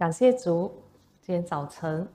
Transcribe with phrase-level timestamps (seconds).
[0.00, 0.72] 感谢主，
[1.20, 2.08] 今天早晨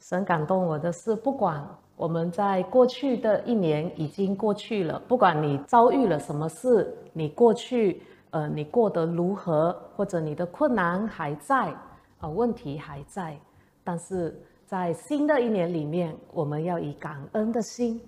[0.00, 1.62] 神感动我的是，不管
[1.94, 11.74] 我们在过去的一年已经过去了，不管你遭遇了什么事，你过去呃你过得如何，或者你的困难还在
[12.18, 13.38] 啊，问题还在，
[13.84, 14.34] 但是
[14.64, 18.00] 在新的一年里面，我们要以感恩的心，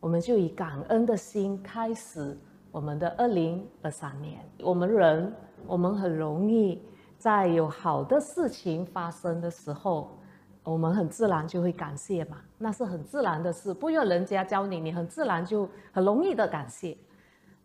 [0.00, 2.36] 我们就以感恩的心开始
[2.70, 4.38] 我们的二零二三年。
[4.62, 5.32] 我们人，
[5.66, 6.82] 我们很容易。
[7.20, 10.18] 在有好的事情发生的时候，
[10.64, 16.96] 我们很自然就会感谢嘛，那是很自然的事，不用人家教你，你很自然就很容易的感谢。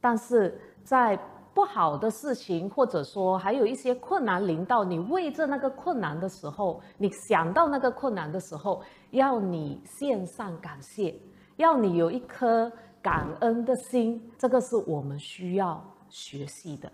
[0.02, 1.18] 但是在
[1.54, 11.18] 不好的事情，或者说还有一些困难临到你，为着那个困难的时候，你想到那个困难的时候，要你献上感谢，
[11.56, 12.70] 要你有一颗
[13.02, 16.92] 感恩的心，这个是我们需要学习的。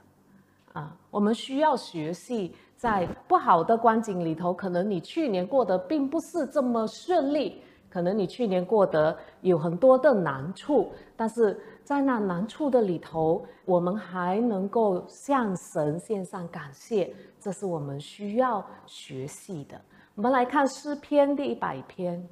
[0.73, 19.80] 啊，我们需要学习，在不好的光景里头，可能你去年过得并不是这么顺利，可能你去年过得有很多的难处，但是在那难处的里头，我们还能够向神献上感谢，这是我们需要学习的。
[20.16, 22.25] 我们来看诗篇第一百篇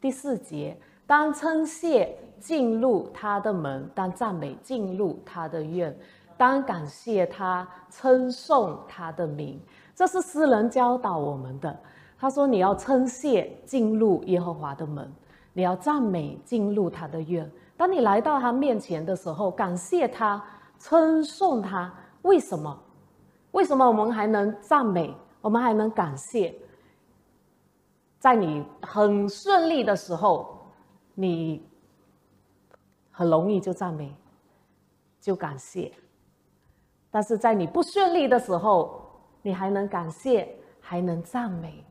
[0.00, 0.74] 第四节：
[1.06, 5.94] 当称谢进入他的门，当赞美进入他的院。
[6.36, 9.60] 当感谢他，称颂他的名，
[9.94, 11.78] 这是诗人教导我们的。
[12.18, 15.12] 他说：“你要称谢进入耶和华的门，
[15.52, 17.50] 你要赞美进入他的院。
[17.76, 20.40] 当你来到他面前的时候，感谢他，
[20.78, 21.92] 称颂他。
[22.22, 22.80] 为什么？
[23.50, 25.12] 为什么我们还能赞美？
[25.40, 26.54] 我们还能感谢？
[28.20, 30.64] 在你很顺利的时候，
[31.14, 31.68] 你
[33.10, 34.14] 很容易就赞美，
[35.20, 35.92] 就感谢。”
[37.12, 39.00] 但是在你不顺利的时候，
[39.42, 40.48] 你还能感谢，
[40.80, 41.84] 还能赞美，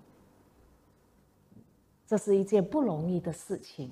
[2.08, 3.90] 这是一件不容易的事情。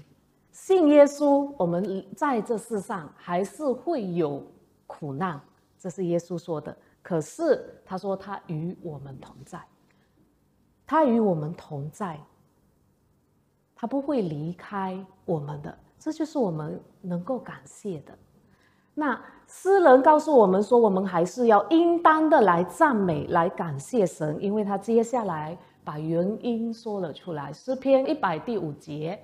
[0.51, 4.43] 信耶稣，我们在这世上还是会有
[4.87, 5.39] 苦难，
[5.77, 6.75] 这是耶稣说的。
[7.03, 9.63] 可是他说他与我们同在，
[10.87, 12.19] 他与我们同在，
[13.75, 18.17] 他不会离开我们的，这就是我们能够感谢的。
[18.95, 27.51] 那诗人告诉我们说，我们还是要应当的来赞美、来感谢神，因为他接下来把原因说了出来。
[27.51, 29.19] 诗篇一百第五节，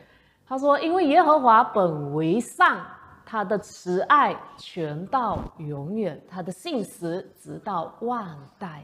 [0.47, 2.81] 他说：“因为耶和华本为善，
[3.23, 8.83] 他的慈爱全到永远，他的信实直到万代。”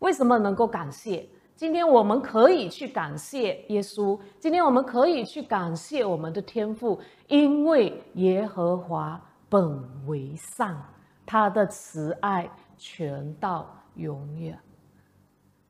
[0.00, 1.26] 为什么能够感谢？
[1.54, 9.18] 今天我们可以去感谢耶稣，今天我们可以去感谢我们的天父，因为耶和华。
[9.48, 10.76] 本为善，
[11.24, 14.58] 他的慈爱全到永远。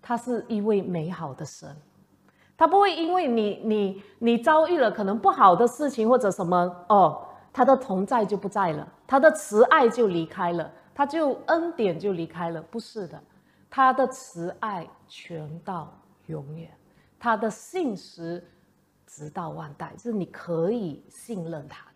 [0.01, 1.77] 他是一位美好的神，
[2.57, 6.57] 他不会因为你你你遭遇了可能不好的事情或者什么
[6.89, 12.63] 哦，他的同在就不在了，他的慈爱就离开了，他就恩典就离开了。
[12.63, 13.21] 不是的，
[13.69, 15.93] 他的慈爱全到
[16.27, 16.71] 永远，
[17.19, 18.43] 他的信实
[19.07, 21.85] 直到万代，是你可以信任他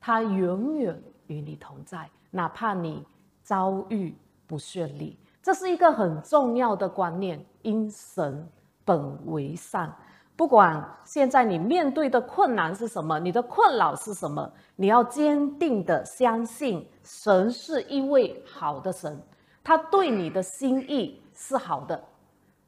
[0.00, 3.04] 他永远与你同在，哪怕你
[3.42, 4.16] 遭遇
[4.46, 7.44] 不顺利，这是一个很重要的观念。
[7.62, 8.48] 因神
[8.86, 9.94] 本为善，
[10.34, 19.20] 不管现在你面对的困难是什么，你的困扰是什么，你要坚定的相信神是一位好的神，
[19.62, 22.02] 他对你的心意是好的，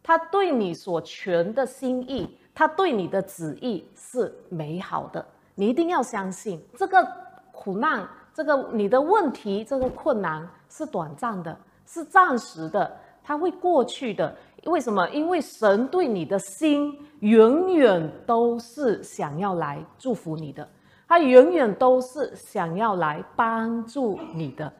[0.02, 5.26] 他对你所全的心意，他对你的旨意是美好的。
[5.54, 7.06] 你一定要相信这个
[7.52, 12.90] 苦难，这个你的问题，这个困难是短暂的，是暂时的，
[13.22, 14.34] 它会过去的。
[14.64, 15.08] 为什么？
[15.10, 20.66] 因为神对你的心永远都是想要来祝福你的，
[21.08, 24.72] 他永远都是想要来帮助你的。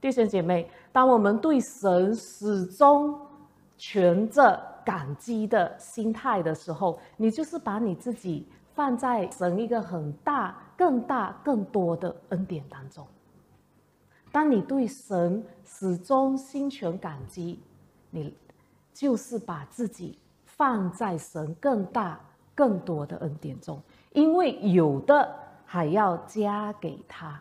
[0.00, 3.18] 弟兄姐妹，当我们对神始终
[3.78, 8.46] 存着感激的心态的时候，你就是把你自己。
[8.76, 13.06] 放在神一个很大、更大、更多的恩典当中。
[14.30, 17.58] 当你对神始终心存感激，
[18.10, 18.36] 你
[18.92, 22.20] 就是把自己放在神更大、
[22.54, 23.80] 更多的恩典中，
[24.12, 25.34] 因为有的
[25.64, 27.40] 还要加给他，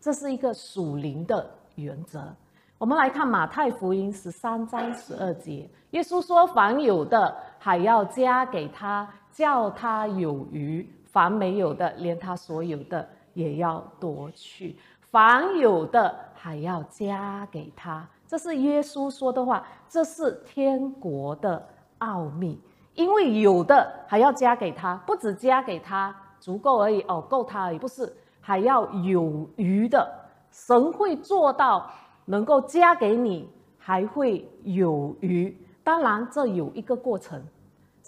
[0.00, 1.44] 这是一个属灵的
[1.74, 2.32] 原则。
[2.78, 9.08] 我们来看马太福音十三章十二节，耶稣说：“凡有的还要加给他。”
[9.38, 18.04] 叫他有余，凡没有的，连他所有的也要夺去；凡有的，还要加给他。
[18.26, 21.64] 这是耶稣说的话，这是天国的
[21.98, 22.60] 奥秘，
[22.94, 30.12] 因为有的还要加给他，不止加给他足够而已哦，够他而已，不是还要有余的。
[30.50, 31.88] 神会做到
[32.24, 33.48] 能够加给你，
[33.78, 35.56] 还会有余。
[35.84, 37.40] 当然，这有一个过程，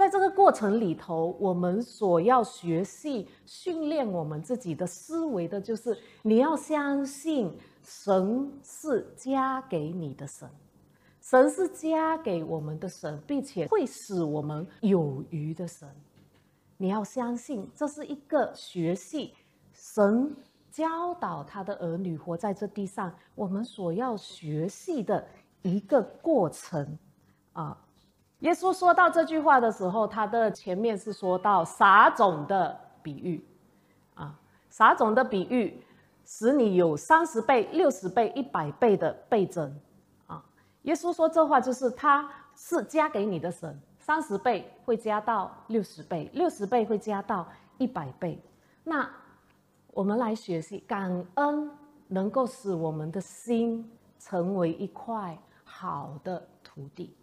[0.00, 10.49] 在这个过程里头，我们所要学习训练我们自己的思维的，就是你要相信神是加给你的神。
[11.20, 15.87] 神是加给我们的神，并且会使我们有余的神。
[16.79, 19.35] 你要相信，这是一个学习
[19.75, 20.35] 神
[20.70, 25.29] 教导他的儿女活在这地上，我们所要学习的
[25.61, 26.99] 一个过程
[27.53, 27.76] 啊。
[28.40, 33.44] 耶稣说到这句话的时候，他的前面是说到撒种的比喻
[34.14, 34.38] 啊，
[34.69, 35.82] 撒种的比喻
[36.25, 39.78] 使你有三十倍、六十倍、一百倍的倍增。
[40.26, 40.42] 啊
[40.82, 47.46] 耶稣说这话就是他是加给你的神，三十倍会加到六十倍，六十倍会加到
[47.76, 48.43] 一百倍。
[48.84, 49.06] 那
[49.88, 51.70] 我们来学习感恩，
[52.08, 57.14] 能够使我们的心成为一块好的土地。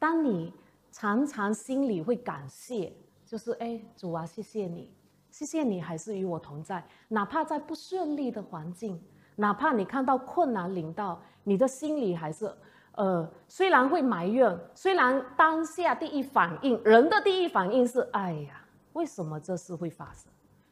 [0.00, 0.52] 当你
[0.90, 2.92] 常常心里会感谢，
[3.24, 4.90] 就是哎，主啊，谢谢你，
[5.30, 9.00] 谢谢你还是与我同在，哪怕在不顺利的环境，
[9.36, 12.52] 哪怕你看到困难临到，你的心里还是。
[12.96, 18.64] 呃，虽然会埋怨，虽然当下第一反应，人的第一反应是，哎呀，
[18.94, 20.30] 为什么这事会发生？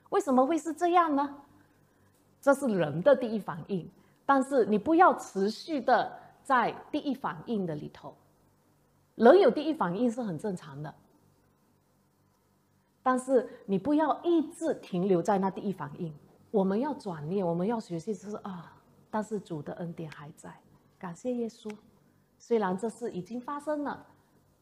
[0.09, 1.37] 为什么会是这样呢？
[2.41, 3.89] 这是人的第一反应。
[4.27, 8.15] 但是你不要持续的在第一反应的里头，
[9.19, 10.95] 人有第一反应是很正常的。
[13.03, 16.15] 但是你不要一直停留在那第一反应，
[16.51, 18.77] 我们要转念，我们要学习，就是啊，
[19.11, 20.55] 但是主的恩典还在，
[20.99, 21.71] 感谢耶稣。
[22.39, 24.07] 虽然这事已经发生了，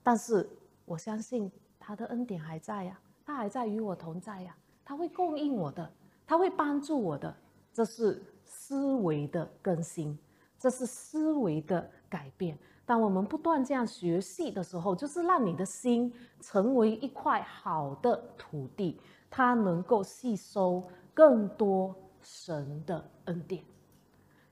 [0.03, 0.49] 但是
[0.85, 5.93] 我相信他的恩典还在呀，他还在与我同在呀，他会供应我的，
[6.27, 7.35] 他会帮助我的。
[7.73, 10.17] 这是思维的更新，
[10.59, 12.57] 这是思维的改变。
[12.87, 16.11] 当我们不断这样学习的时候，就是让你的心
[16.41, 18.99] 成为一块好的土地，
[19.29, 23.63] 它能够吸收更多神的恩典。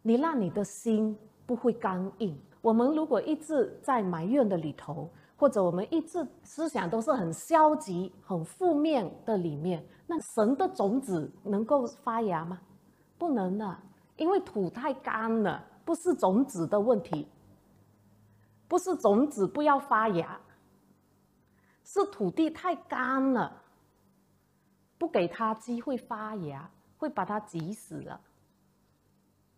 [0.02, 1.16] 你让你的心
[1.46, 2.36] 不会刚硬。
[2.60, 12.60] 我们如果一直在埋怨的里头，或者我们一直思想都是很消极、很负面的里面，那神的种子能够发芽吗？
[13.16, 13.78] 不能的，
[14.16, 17.28] 因为土太干了，不是种子的问题，
[18.74, 20.36] 不是种子不要发芽，
[21.84, 23.62] 是土地太干了，
[24.98, 26.68] 不给它机会发芽，
[26.98, 28.20] 会把它挤死了。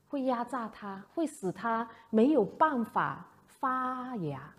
[0.06, 4.52] 会压榨它，会使它没有办法发芽，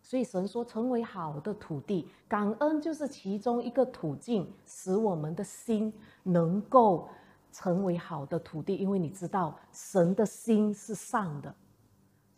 [0.00, 5.92] 所以神说成为好的土地，感恩就是其中一个途径，使我们的心
[6.22, 7.10] 能够
[7.52, 8.74] 成为好的土地。
[8.74, 11.54] 因为你知道，神的心是善的，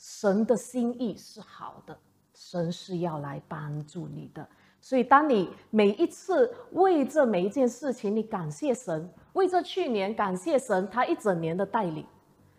[0.07, 1.99] 神的心意是好的，
[2.35, 4.47] 神是要来帮助你的。
[4.79, 12.07] 所以，当你每一次为这每一件事情，你感谢神，为这去年感谢神，他一整年的带领。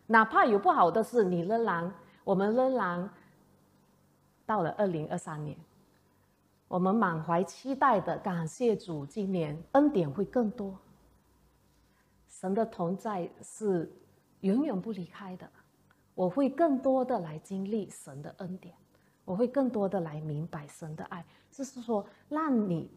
[0.08, 1.94] 哪怕有不好的事，你仍然，
[2.24, 3.08] 我们仍然
[4.44, 5.56] 到了二零二三年，
[6.68, 10.76] 我们满怀期待的感谢主，今年恩典会更多。
[12.28, 13.92] 神的同在是
[14.40, 15.48] 永远不离开的，
[16.16, 18.74] 我会更多的来经历神的恩典，
[19.24, 22.90] 我会更多的来明白神的爱，就是说，让你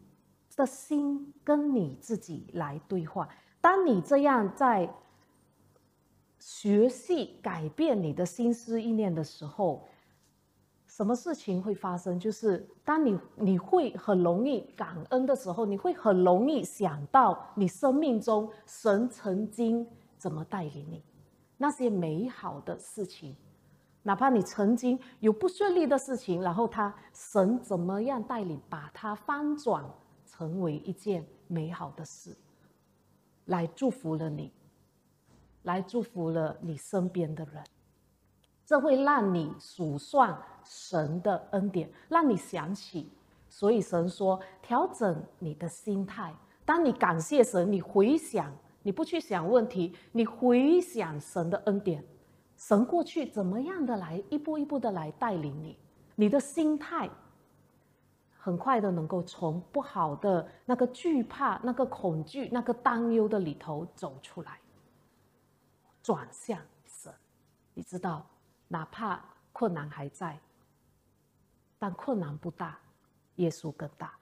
[0.55, 3.29] 的心跟你自己来对话。
[3.61, 4.91] 当你这样在。
[6.41, 9.85] 学习改变你的心思意念的时候，
[10.87, 12.17] 什么事情会发生？
[12.17, 19.85] 就是当你你会很容易感恩的时候，你会很容易想到你生命中神曾经
[20.17, 21.03] 怎么带领你，
[21.61, 23.35] 那些美好的事情，
[24.01, 29.85] 哪怕你曾经有不顺利的事情，然后他神怎么样带领，把它翻转
[30.25, 32.35] 成为一件美好的事，
[33.45, 34.51] 来祝福了你。
[35.63, 37.61] 来祝福了你身边的人，
[38.65, 43.11] 这会让你数算神的恩典，让你想起。
[43.49, 46.33] 所以神说，调整你的心态。
[46.63, 52.03] 当你感谢神，你回想，你不去想问题，你回想神的恩典，
[52.55, 55.77] 神过去怎么样的来一步一步的来带领你，
[56.15, 57.09] 你的心态
[58.37, 64.59] 很快的能够从不好的那个惧怕、那个恐惧、那个担忧的里头走出来。
[66.01, 67.13] 转向神，
[67.73, 68.25] 你知道，
[68.69, 70.39] 哪怕困难还在，
[71.77, 72.79] 但困难不大，
[73.35, 74.18] 耶稣更大。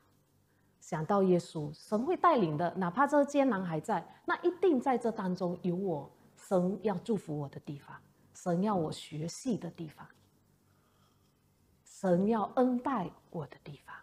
[0.88, 7.94] 想到耶稣，神会带领的，哪怕这艰难还在，那一定在这当中有我神要祝福我的地方，
[8.34, 10.08] 神要我学习的地方，
[11.84, 13.94] 神要恩待我的地方。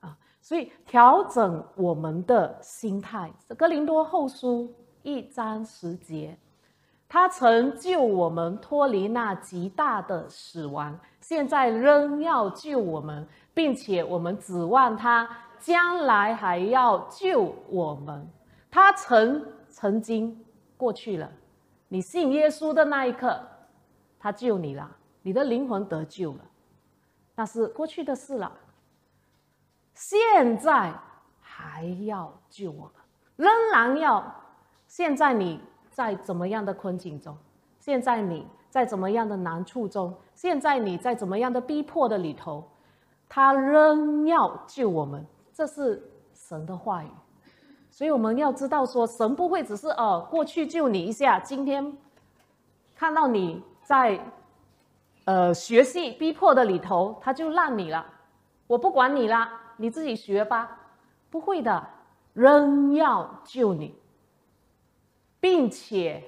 [0.00, 3.30] 啊所以，调整我们的心态。
[3.58, 6.38] 哥林多后书一章十节，
[7.06, 15.28] 他曾救我们脱离那极大的死亡，现在仍要救我们，并且我们指望他
[15.60, 18.28] 将来还要救我们。
[18.70, 20.44] 他曾曾经
[20.76, 21.30] 过去了，
[21.88, 23.40] 你信耶稣的那一刻，
[24.18, 24.90] 他救你了，
[25.22, 26.40] 你的灵魂得救了，
[27.34, 28.52] 那是过去的事了。
[29.94, 30.92] 现在
[31.40, 32.92] 还要救我们，
[33.36, 34.34] 仍然要。
[34.86, 35.60] 现在你
[35.90, 37.36] 在怎么样的困境中？
[37.80, 40.14] 现在你在怎么样的难处中？
[40.34, 42.66] 现在你在怎么样的逼迫的里头？
[43.28, 45.26] 他仍要救我们，
[45.58, 46.00] 这是
[46.32, 47.08] 神的话语。
[47.90, 51.98] 所以我们要知道，说神不会只是哦，过去救你一下，今天
[52.94, 54.20] 看到你在
[55.24, 58.06] 呃学习逼迫的里头，他就让你了，
[58.68, 59.50] 我不管你了。
[59.78, 60.78] 你自己学吧，
[61.28, 61.84] 不会的，
[62.34, 63.96] 仍要救你，
[65.40, 66.22] 并且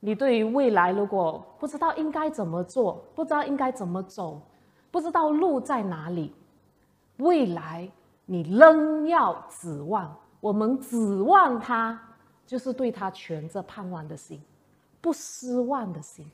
[0.00, 4.40] 你对于未来如果不知道应该怎么做，不知道应该怎么走，
[4.90, 6.34] 不知道路在哪里，
[7.18, 7.88] 未来
[8.26, 10.16] 你仍要指望。
[10.40, 12.00] 我们指望他，
[12.46, 14.42] 就是对他全着盼望的心，
[15.00, 16.30] 不失望的心。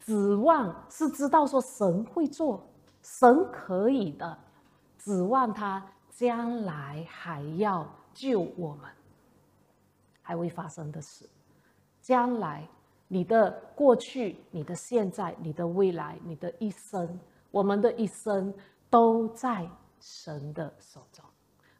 [0.00, 2.62] 指望是知道说神会做，
[3.02, 4.38] 神可以的，
[4.98, 5.84] 指望他。
[6.18, 8.90] 将来还要救我们，
[10.22, 11.28] 还会发生的事。
[12.00, 12.66] 将来，
[13.06, 18.54] 你的过去、你的现在、你的未来、你的一生，我们的一生
[18.88, 19.68] 都在
[20.00, 21.24] 神的手中，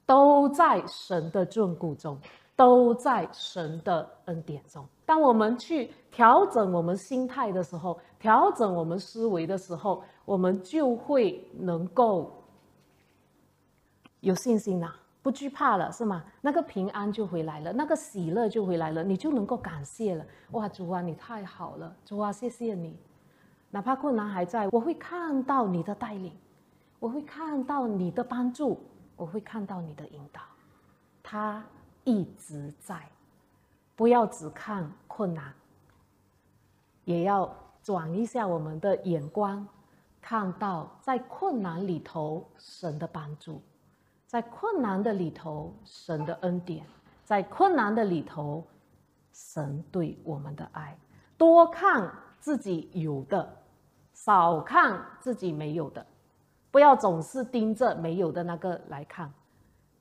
[0.04, 2.18] 都在神的眷顾中，
[2.54, 4.86] 都在神的恩典中。
[5.04, 12.32] 当我们去调整我们心态的时候，调整我们思维的时候，我们就会能够。
[14.20, 14.90] 有信心呐，
[15.22, 16.24] 不惧怕了，是吗？
[16.40, 20.24] 那个平安就回来了，那个喜乐就回来了，你就能够感谢了。
[20.52, 22.98] 哇，主啊，你太好了，主啊，谢谢你。
[23.70, 26.32] 哪怕困难还在，我会看到你的带领，
[27.06, 28.80] 我会看到你的帮助，
[29.14, 30.40] 我会看到你的引导，
[31.22, 31.64] 他
[32.02, 33.00] 一直在。
[33.94, 35.54] 不要只看困难，
[37.04, 37.48] 也要
[37.80, 39.64] 转一下我们的眼光，
[40.20, 43.62] 看到在困难里头神的帮助。
[44.26, 46.82] 在困难的里头，神的恩典；
[47.22, 48.66] 在困难的里头，
[49.32, 50.98] 神对我们的爱。
[51.38, 53.48] 多看自己有的，
[54.12, 56.04] 少看自己没有的。
[56.76, 59.32] 不要总是盯着没有的那个来看，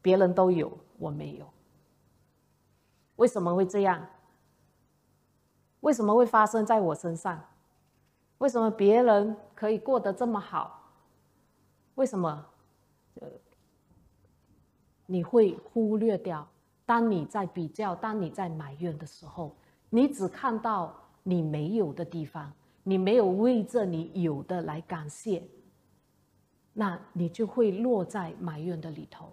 [0.01, 1.45] 别人都有，我没有。
[3.15, 4.05] 为什么会这样？
[5.79, 7.41] 为什么会发生在我身上？
[8.39, 10.91] 为什么别人可以过得这么好？
[11.93, 12.45] 为什么？
[13.21, 13.27] 呃。
[15.05, 16.45] 你会忽略掉，
[16.85, 19.55] 当你在比较、当你在埋怨的时候，
[19.89, 22.51] 你只看到你没有的地方，
[22.83, 25.41] 你没有为这你有的来感谢，
[26.77, 29.31] 那你就会落在埋怨的里头，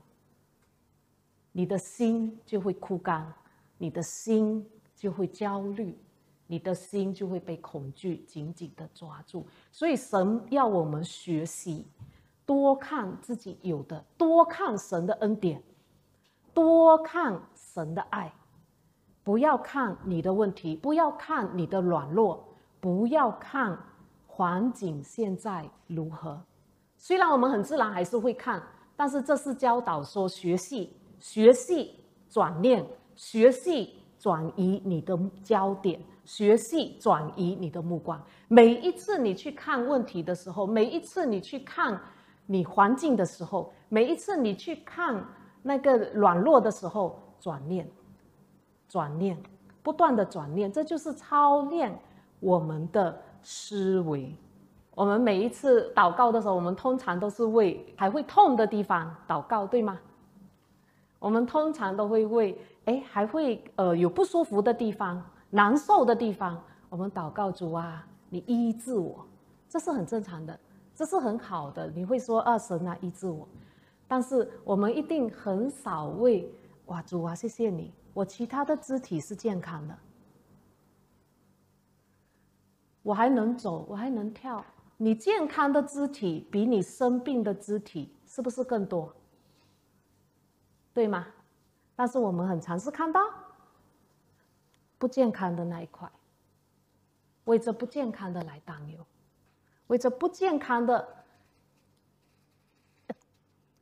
[1.51, 3.35] 你的心就会枯干，
[3.79, 5.99] 你的心就会焦虑，
[6.47, 9.45] 你的心就会被恐惧紧紧的抓住。
[9.73, 11.87] 所以神要我们学习。
[12.45, 15.63] 多看自己有的，多看神的恩典，
[16.53, 18.33] 多看神的爱，
[19.23, 22.45] 不要看你的问题，不要看你的软弱，
[22.81, 23.79] 不要看
[24.27, 26.45] 环境现在如何。
[27.03, 28.63] 虽然我们很自然还是会看，
[28.95, 31.97] 但是这是教导说学习，学习
[32.29, 38.23] 转念，学习转移你的焦点，学习转移你的目光。
[38.47, 42.01] 每一次你去看问题的时候，每一次你去看。
[42.47, 45.25] 你环境的时候，每一次你去看
[45.63, 47.89] 那个软弱的时候，转念，
[48.89, 49.41] 转念，
[49.83, 51.97] 不断的转念，这就是操练
[52.41, 54.37] 我们的思维。
[54.95, 59.99] 我们每一次祷告的时候，我们通常都是为还会痛的地方祷告，对吗？
[61.19, 69.25] 我们通常都会为哎还会呃有不舒服的地方、难受的地方，我们祷告主啊，你医治我，
[69.69, 70.59] 这是很正常的。
[70.95, 73.49] 这是很好的，你会说二神啊医治我，
[74.07, 76.53] 但是我们一定很少为
[76.87, 79.97] 哇主啊谢谢你，我其他的肢体是健康的，
[83.03, 84.63] 我还能走，我还能跳。
[85.03, 89.13] 你健康的肢体比你生病的肢体是不是更多？
[90.95, 91.27] 对吗？
[91.97, 93.21] 但是我们很常是看到
[94.99, 96.09] 不健康的那一块，
[97.47, 99.05] 为着不健康的来担忧，
[99.89, 101.25] 为着不健康的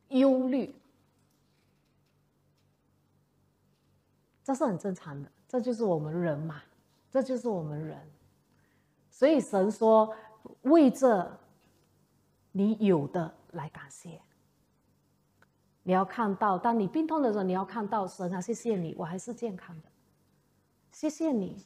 [0.07, 0.73] 忧虑，
[4.43, 6.63] 这是很正常的，这就是我们人嘛，
[7.11, 8.09] 这就是我们人。
[9.11, 10.11] 所以神说，
[10.63, 11.39] 为这
[12.51, 14.21] 你有的来感谢。
[15.83, 19.87] 你要看到，当你病痛的时候，你要看到神啊，谢谢你，我还是健康的。
[20.91, 21.65] 谢谢你，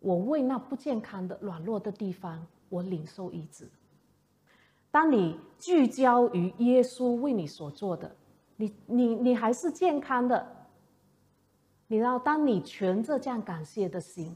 [0.00, 3.70] 我为那不健康的软弱的地方，我领受医治。
[4.90, 8.16] 当你聚焦于耶稣为你所做的，
[8.56, 10.56] 你你你还是健康的。
[11.86, 14.34] 你知道，当你存着这样感谢的心，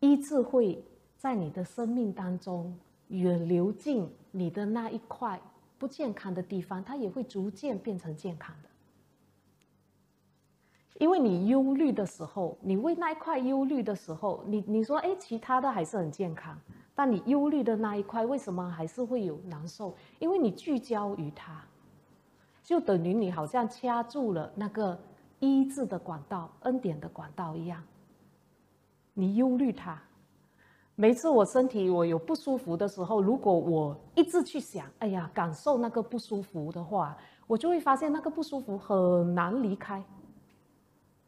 [0.00, 0.84] 医治会
[1.16, 2.76] 在你的生命当中
[3.08, 5.40] 远流进你的那一块。
[5.78, 8.68] 不健康的地方，它也会逐渐变成健康的。
[10.98, 16.60] 因为你忧虑的时候，你为那一块忧虑的时候，你你说，哎，其他的还是很健康，
[16.94, 19.96] 但你忧虑的那一块，为什么还是会有难受？
[20.18, 21.64] 因为你聚焦于它，
[22.62, 25.00] 就等于你好像掐住了那个
[25.38, 27.82] 医治的管道、恩典的管道一样。
[29.14, 30.00] 你忧虑它。
[30.94, 40.04] 每次我身体我有不舒服的时候，如果我一直去想，哎呀，感受那个不舒服的话，我就会发现那个不舒服很难离开。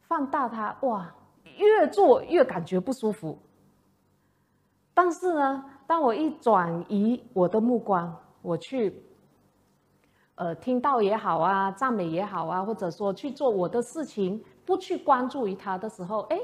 [0.01, 1.11] 放大它，哇，
[1.57, 3.39] 越做越感觉不舒服。
[4.93, 9.03] 但是呢，当我一转移我的目光，我去，
[10.35, 16.39] 呃，听到也好啊，赞美也好啊，或者说去做我的事情，不去关注于它的时候，哎，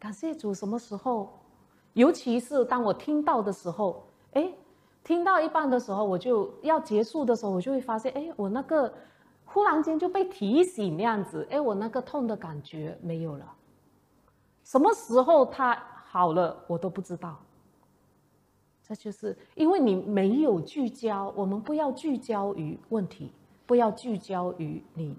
[0.00, 1.28] 感谢主，什么时候？
[1.92, 4.02] 尤其是当我听到的时候，
[4.32, 4.50] 哎，
[5.04, 8.90] 听到一半的时候，我就要结束的时候，我就会发现，哎，我那个
[9.44, 13.54] 忽然间就被提醒那样子，哎，我那个痛的感觉没有了。
[14.64, 15.74] 什么时候它
[16.06, 17.36] 好了，我都不知道。
[18.82, 23.32] 这就是因为你没有聚焦，我们不要聚焦于问题，
[23.66, 25.14] 不要聚焦于你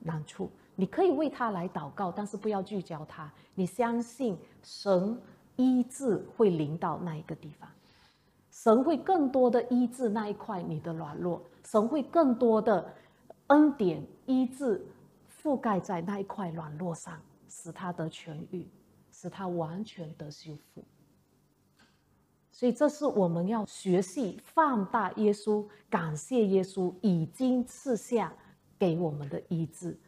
[0.00, 0.50] 难处。
[0.76, 3.28] 你可以为他来祷告，但是不要聚焦他。
[3.56, 5.20] 你相信神。
[5.58, 7.66] 医治会临到那一个地方，
[8.50, 12.94] 神会更多的医治那一块你的软弱，神会更多的
[13.46, 14.86] 恩典医治
[15.42, 18.68] 覆盖在那一块软弱上，使他得痊愈，
[19.10, 20.84] 使他完全的修复。
[22.52, 28.30] 所以，这是我们要学习放大耶稣，感谢耶稣已经赐下
[28.78, 29.98] 给我们的医治。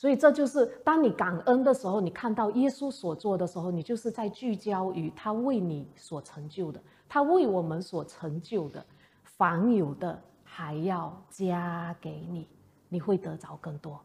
[0.00, 8.82] 所以这就是当你感恩的时候，你看到耶稣所做的时候，你就是在聚焦于他为你所成就的，他为我们所成就的，
[9.22, 12.48] 凡有的还要加给你，
[12.88, 14.00] 你会得着更多，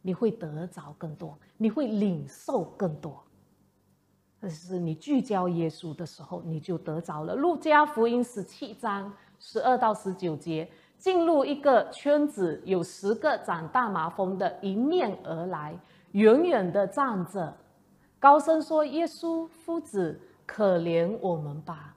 [0.00, 3.22] 你会得着更多，你会领受更多。
[4.40, 7.34] 这是你聚焦耶稣的时候，你就得着了。
[7.34, 10.66] 路加福音十七章十二到十九节。
[10.98, 15.78] 进入一个圈子，有十个长大麻风的迎面而来，
[16.12, 17.54] 远远的站着，
[18.18, 21.94] 高声说：“耶稣夫子，可怜我们吧！”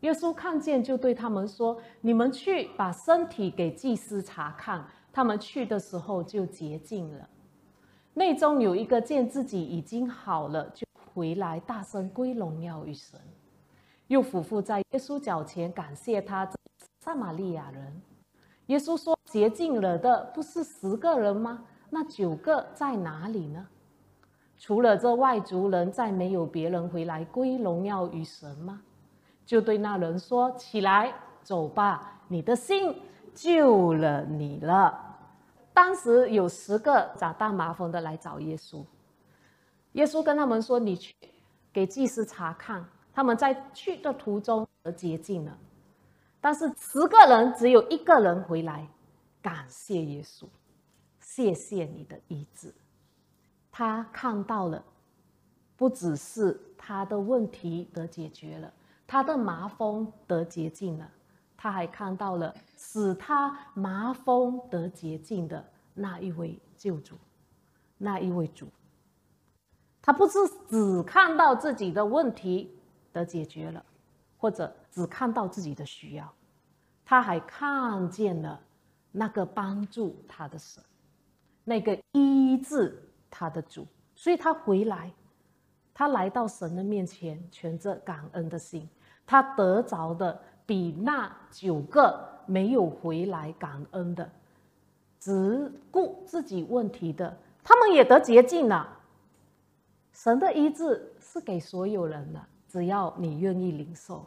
[0.00, 7.28] 耶稣看见，就对他们说：“你们去把身体给祭司查看。”他们去的时候就洁净了。
[8.14, 13.18] 内中有一个见自己已经好了，就回来大声归荣耀于神，
[14.08, 16.48] 又俯伏在耶稣脚前感谢他。
[17.00, 18.02] 撒玛利亚人。
[18.66, 21.64] 耶稣说：“洁净了的不是十个人吗？
[21.90, 23.66] 那九个在哪里呢？
[24.56, 28.80] 除了这外族人，再没有别人回来归荣耀于神吗？”
[29.44, 32.96] 就对那人说：“起来，走吧，你的心
[33.34, 34.98] 救了你了。”
[35.74, 38.82] 当时有十个长大麻风的来找耶稣，
[39.92, 41.14] 耶稣跟他们说：“你去
[41.72, 45.56] 给祭司查看。”他们在去的途中而洁净了。
[46.44, 48.86] 但是十个人只有一个人回来，
[49.40, 50.46] 感谢耶稣，
[51.18, 52.74] 谢谢你的医治。
[53.72, 54.84] 他看到了，
[55.74, 58.70] 不只是他的问题得解决了，
[59.06, 61.10] 他的麻风得洁净了，
[61.56, 67.16] 他还看到了使他麻风得洁净的那一位救主，
[67.96, 68.68] 那一位主。
[70.02, 72.78] 他不是只看到自己的问题
[73.14, 73.82] 得解决了。
[74.44, 76.30] 或者只看到自己的需要，
[77.02, 78.60] 他还看见了
[79.10, 80.84] 那个帮助他的神，
[81.64, 85.10] 那个医治他的主，所以他回来，
[85.94, 88.86] 他来到神的面前，存着感恩的心，
[89.24, 94.30] 他得着的比那九个没有回来感恩的、
[95.18, 99.00] 只顾自己问题的，他们也得洁净了。
[100.12, 104.26] 神的医治是给所有人的，只要你愿意领受，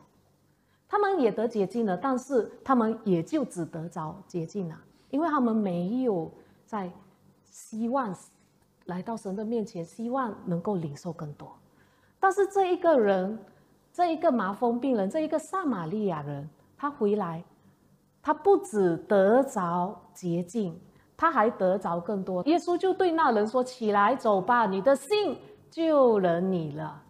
[0.88, 1.98] 他们也得洁净了。
[1.98, 4.76] 但是他们也就只得着洁净了，
[5.10, 6.32] 因为他们没有
[6.66, 6.92] 在
[7.46, 8.16] 希望
[8.86, 11.52] 来到神的面前，希望能够领受更多。
[12.20, 13.38] 但是这一个人。
[13.94, 16.48] 这一个麻风病人，这一个撒玛利亚人，
[16.78, 17.44] 他回来，
[18.22, 20.80] 他不止得着洁净，
[21.16, 22.44] 他还得着更多。
[22.44, 25.36] 耶稣就对那人说：“起来，走吧，你的信
[25.72, 27.02] 救了你了。”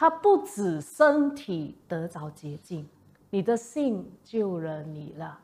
[0.00, 2.88] 他不止身体得着洁净，
[3.28, 5.38] 你的信救了你了。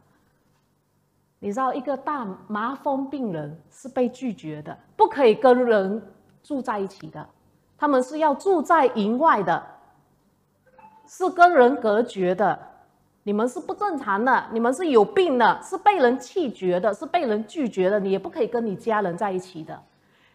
[1.40, 6.03] 你知道，一个大麻风病人是被拒绝的，不可以跟人
[6.42, 7.29] 住在一起的，
[7.77, 9.62] 他们是要住在营外的。
[11.07, 12.59] 是跟人隔绝的，
[13.25, 19.79] 你们是不正常的，你们是有病的，是被人弃绝的，是被人拒绝的，你也不可以跟你家人在一起的。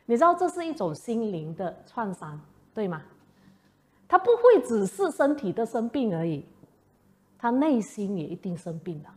[0.06, 2.40] 你知道这是一种心灵的创伤，
[2.72, 3.02] 对吗？
[4.12, 6.46] 他不会只是身体的生病而已，
[7.38, 9.16] 他内心也一定生病了，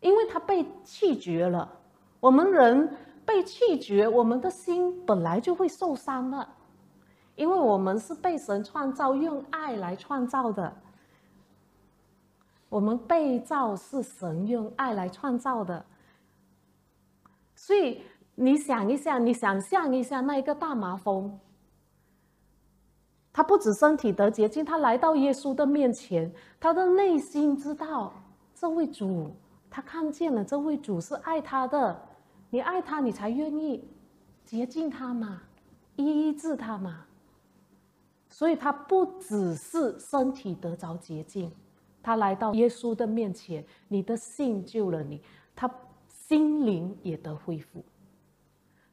[0.00, 1.66] 因为他被气绝了。
[2.20, 6.46] 我们人被气绝，我们的心本来就会受伤了。
[7.34, 10.70] 因为我们是被神创造，用爱来创造的。
[12.68, 15.82] 我们被造是神用爱来创造的，
[17.54, 18.02] 所以
[18.34, 21.40] 你想一下，你想象一下，那一个大麻风，
[23.38, 28.12] 他不止身体得洁净，他来到耶稣的面前，他的内心知道
[28.52, 29.30] 这位主，
[29.70, 32.02] 他看见了这位主是爱他的，
[32.50, 33.88] 你爱他，你才愿意
[34.44, 35.40] 洁净他嘛，
[35.94, 37.04] 医治他嘛。
[38.28, 41.48] 所以他不只是身体得着洁净，
[42.02, 45.22] 他来到耶稣的面前，你的信救了你，
[45.54, 45.72] 他
[46.08, 47.84] 心灵也得恢复，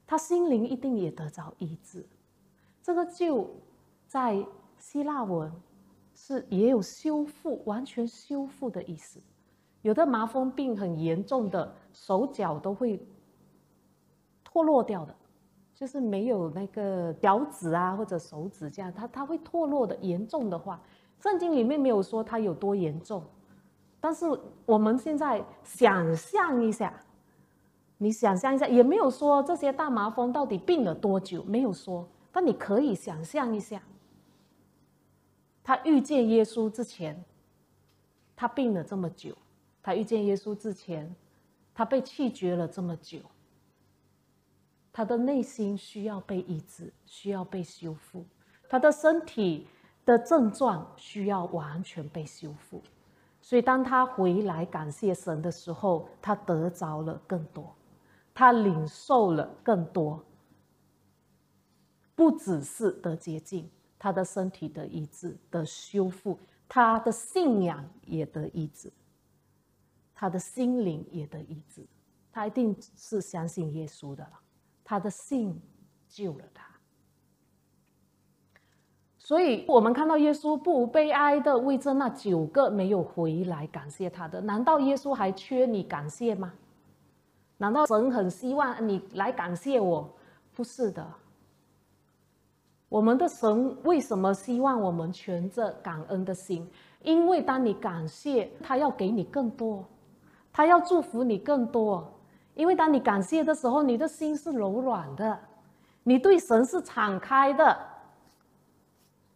[0.06, 2.06] 他心灵一定也得着医治。
[2.84, 3.50] 这个救
[4.06, 4.46] 在
[4.78, 5.52] 希腊文
[6.14, 9.22] 是也有修复、完全修复的意思。
[9.82, 13.06] 有的麻风病很严重的，手脚都会
[14.44, 15.16] 脱落掉的。
[15.74, 19.94] 就是没有那个脚趾啊，或者手指这样，它它会脱落的。
[19.98, 20.82] 严重的话，
[21.20, 23.22] 圣经里面没有说它有多严重，
[24.00, 24.26] 但是
[24.66, 26.94] 我们现在想象一下，
[27.98, 32.08] 你想象一下，也没有说这些大麻风到底病了多久，没有说。
[32.32, 33.82] 但你可以想象一下，
[35.66, 37.26] 他遇见耶稣之前，
[38.36, 39.34] 他病了这么久；
[39.82, 41.16] 他遇见耶稣之前，
[41.74, 43.20] 他被弃绝了这么久。
[44.94, 48.24] 他的内心需要被医治，需要被修复，
[48.70, 49.68] 他的身体
[50.06, 52.80] 的症状需要完全被修复，
[53.42, 57.76] 所以当他回来感谢神的时候，他得着了更多，
[58.36, 60.24] 他领受了更多，
[62.14, 63.68] 不只是得洁净，
[64.06, 66.38] 他的身体的医治的修复，
[66.70, 68.94] 他的信仰也得医治，
[70.14, 71.84] 他的心灵也得医治，
[72.32, 74.40] 他一定是相信耶稣的了。
[74.84, 75.60] 他的信
[76.08, 76.68] 救了他，
[79.18, 86.54] 所以我们看到耶稣不悲哀的为着那九个没有回来感谢他的，难道耶稣还缺你感谢吗？
[87.58, 90.16] 难道神很希望你来感谢我？
[90.54, 91.12] 不是的，
[92.90, 96.70] 我们的神为什么希望我们存着感恩的心？
[97.02, 99.84] 因为当你感谢他，要给你更多，
[100.54, 102.12] 他要祝福你更多。
[102.54, 105.38] 因为当你感谢的时候，你的心是柔软的，
[106.04, 107.78] 你对神是敞开的，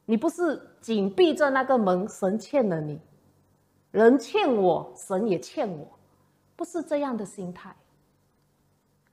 [0.05, 2.99] 你不是紧闭着那个门，神欠了你，
[3.91, 5.85] 人欠我，神也欠我，
[6.55, 7.75] 不是这样的心态。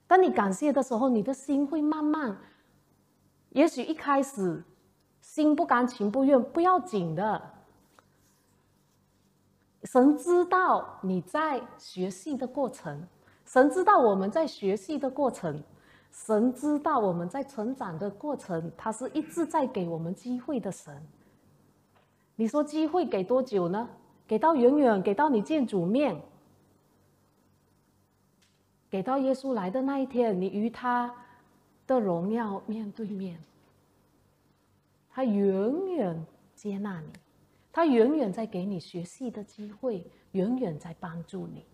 [0.06, 2.38] 当你感谢的时候，你的心会慢慢，
[3.56, 4.62] 也许一开始
[5.22, 7.42] 心不甘情不愿，不要紧的，
[9.84, 13.08] 神知道你在学习的过程。
[13.46, 15.62] 神知道我们在学习的过程，
[16.12, 20.94] 神知道我们在成长的过程，他是一直在给我们机会的神。
[22.34, 23.88] 你说机会给多久呢？
[24.26, 26.20] 给到永远，给到你见主面，
[28.90, 31.10] 给到耶稣来的那一天，你与他
[31.86, 33.38] 的荣耀面对面，
[35.10, 37.12] 他永远接纳你，
[37.72, 41.64] 他永远在给你学习的机会，永远在帮助你。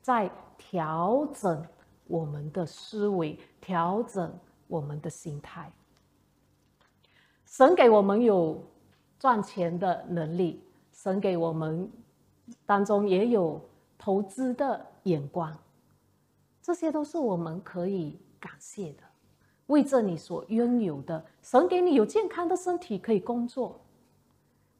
[0.00, 1.66] 在调整
[2.06, 4.32] 我们的思维，调整
[4.68, 5.72] 我们的心态。
[7.44, 8.62] 神给我们有
[9.18, 11.90] 赚钱的能力，神给我们
[12.64, 13.60] 当中也有
[13.98, 15.52] 投资的眼光，
[16.62, 19.02] 这些都是我们可以感谢的。
[19.66, 23.80] 为着你所拥有的，神给你有健康的身体可以工作，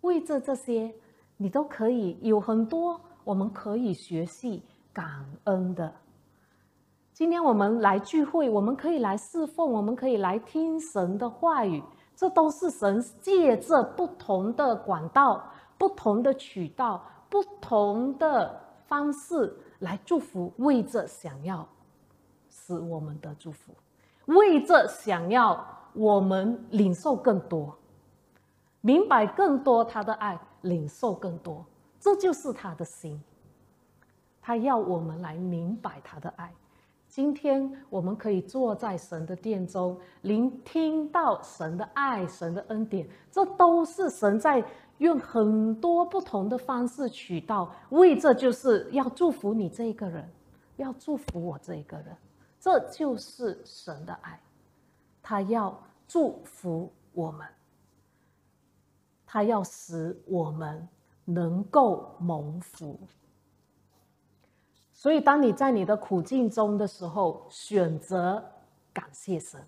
[0.02, 0.94] 为着这些，
[1.36, 5.92] 你都可以有很多我们可以学习感恩的。
[7.12, 11.82] 今天我们来聚会，我们可以来侍奉，我们可以来听神的话语，
[12.14, 15.42] 这都是神借着不同的管道、
[15.78, 21.66] 不同的渠道、不同的方式来祝福，为着想要
[22.50, 23.72] 使我们的祝福。
[24.26, 27.76] 为着想要我们领受更多，
[28.80, 31.64] 明白更多他的爱，领受更多，
[31.98, 33.20] 这就是他的心。
[34.40, 36.52] 他要我们来明白他的爱。
[37.08, 44.62] 今天我们可以坐在神的殿中，聆听到神的爱、神的恩典，这都是神在
[44.98, 50.28] 用很多不同的方式渠道，为这就是要祝福你这一个人，
[50.76, 52.16] 要祝福我这一个人。
[52.66, 54.40] 这就是神的爱，
[55.22, 57.46] 他要祝福我们，
[59.24, 60.88] 他要使我们
[61.24, 62.98] 能够蒙福。
[64.92, 68.44] 所以，当你在你的苦境中的时候，选择
[68.92, 69.60] 感谢神；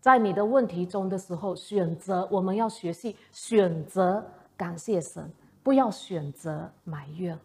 [0.00, 4.24] 在你的问题中的时候，选择我们要学习选择
[4.56, 5.30] 感谢神，
[5.62, 7.38] 不要选择埋怨，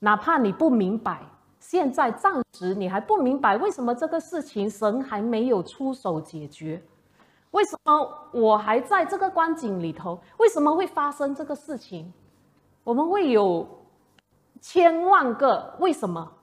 [0.00, 1.24] 哪怕你不明白。
[1.66, 6.80] 现在暂时你还不明白为什么这个事情神还没有出手解决，
[7.52, 10.20] 为什么我还在这个光景里头？
[10.36, 12.12] 为什么会发生这个事情？
[12.84, 13.66] 我们会有
[14.60, 16.34] 千万个为什么？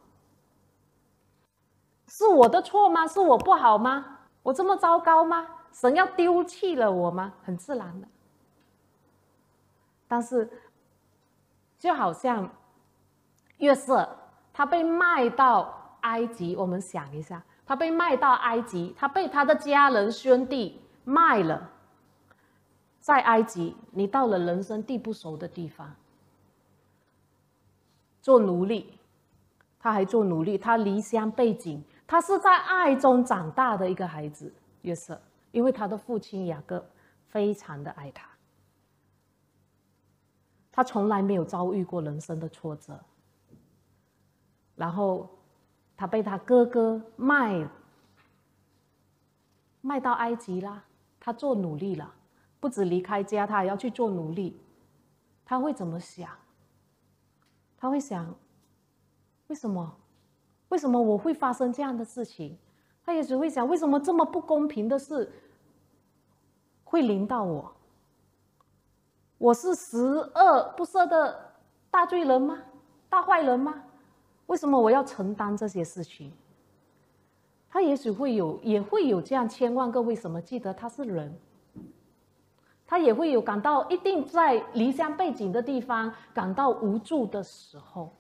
[2.08, 3.06] 是我的错吗？
[3.06, 4.18] 是我不好吗？
[4.42, 5.48] 我这么糟糕吗？
[5.72, 7.32] 神要丢弃了我吗？
[7.44, 8.08] 很自然的。
[10.08, 10.50] 但是
[11.78, 12.50] 就好像
[13.58, 14.18] 月色。
[14.62, 21.68] 他被卖到埃及，我们想一下，他被卖到埃及，他被他的家人兄弟卖了。
[23.00, 25.96] 在埃及，你到了人生地不熟的地方，
[28.22, 29.00] 做奴隶，
[29.80, 35.20] 他还做奴隶，他离乡背井，他是在爱中长大的一个孩子约瑟，
[35.52, 36.86] 因为他的父亲雅各
[37.30, 38.30] 非常的爱他，
[40.72, 43.00] 他从来没有遭遇过人生的挫折。
[44.82, 45.30] 然后，
[45.96, 47.70] 他被他哥哥卖，
[49.82, 50.84] 卖到埃及啦。
[51.20, 52.12] 他做奴隶了，
[52.60, 54.60] 不止离开家，他还要去做奴隶。
[55.46, 56.28] 他会怎么想？
[57.78, 58.34] 他会想：
[59.50, 59.96] 为什么？
[60.70, 62.58] 为什么我会发生这样的事情？
[63.06, 65.32] 他也只会想：为什么这么不公平的事
[66.84, 67.72] 会临到我？
[69.38, 71.54] 我是十恶不赦的
[71.92, 72.58] 大罪人吗？
[73.10, 73.84] 大坏人吗？
[74.52, 76.30] 为什么我要承担这些事情？
[77.70, 80.42] 他也许会有，也会有这样千万个为什么。
[80.42, 81.34] 记得他是人，
[82.86, 88.12] 他也会有感到一定在离乡背景的地方感到无助的时候，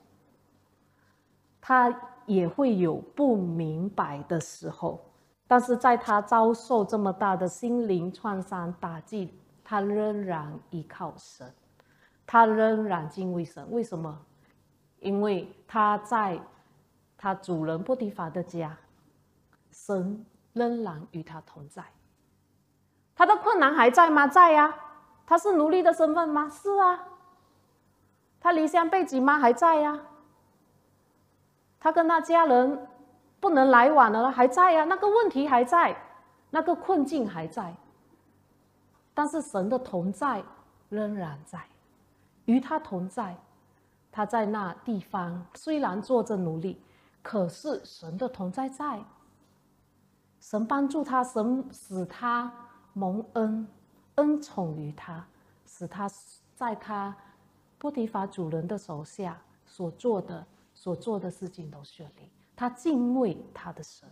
[1.59, 1.93] 他
[2.25, 5.01] 也会有不明白的时候。
[5.49, 11.53] 但是在他遭受这么大的心灵创伤打击，他仍然依靠神，
[12.25, 13.69] 他仍然敬畏神。
[13.69, 14.17] 为什么？
[15.01, 16.39] 因为他在
[17.17, 18.77] 他主人波提法的家，
[19.71, 21.83] 神仍然与他同在。
[23.15, 24.27] 他的困难还在吗？
[24.27, 24.73] 在呀。
[25.25, 26.49] 他是奴隶的身份吗？
[26.49, 26.99] 是啊。
[28.39, 29.39] 他离乡背井吗？
[29.39, 29.99] 还在呀。
[31.79, 32.87] 他跟他家人
[33.39, 34.83] 不能来往了，还在呀。
[34.85, 35.95] 那个问题还在，
[36.51, 37.73] 那个困境还在。
[39.13, 40.43] 但是神的同在
[40.89, 41.59] 仍然在，
[42.45, 43.35] 与他同在。
[44.12, 46.82] 他在那地方虽然做着奴隶，
[47.21, 49.04] 可是神的同在在。
[50.39, 52.52] 神帮助他，神使他
[52.93, 53.67] 蒙恩，
[54.15, 55.26] 恩宠于他，
[55.65, 56.10] 使他
[56.56, 57.15] 在他
[57.78, 62.30] 波提法主人的手下所做的所做的事情都顺利。
[62.56, 64.10] 他敬畏他的神，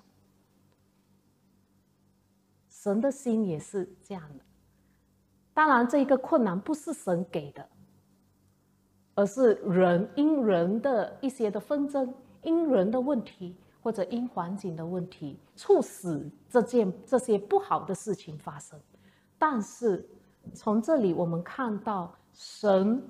[2.70, 4.44] 神的心也是这样的。
[5.54, 7.68] 当然，这一个困难不是神给的。
[9.20, 18.80] 而是人因人的一些的纷争，因人的问题，或者因环境的问题，促使这件这些不好的事情发生。
[19.38, 20.10] 但是
[20.54, 23.06] 从这里我们看到，神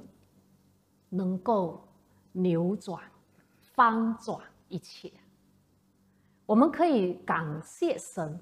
[1.09, 1.87] 能够
[2.31, 2.99] 扭转、
[3.61, 5.11] 翻转一切。
[6.47, 8.39] 我们可以感谢神，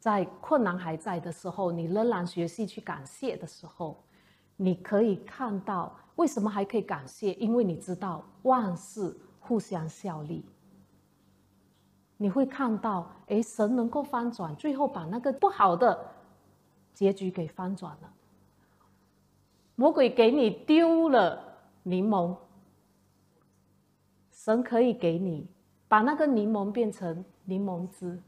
[0.00, 4.02] 在困难还在的时候，你仍然学习去感谢的时候，
[4.56, 5.96] 你可以看到。
[6.16, 7.32] 为什么还可以感谢？
[7.34, 10.44] 因为你知道万事互相效力。
[12.16, 16.12] 你会看到，哎，神能够翻转，最后把那个不好的
[16.94, 18.12] 结局给翻转了。
[19.74, 22.36] 魔鬼给你丢了柠檬，
[24.30, 25.48] 神可以给你
[25.88, 28.22] 把那个柠檬变成柠檬汁。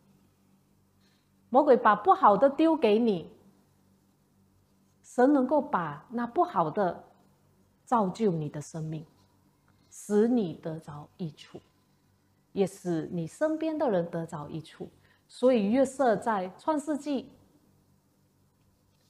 [1.49, 3.31] 魔鬼把不好的丢给你，
[5.05, 7.05] 神能够把那不好的
[7.87, 9.07] 造就你的生命，
[9.88, 11.59] 使你得着益处。
[12.53, 14.88] 也使你身边的人得着益处，
[15.29, 17.31] 所以约瑟在创世纪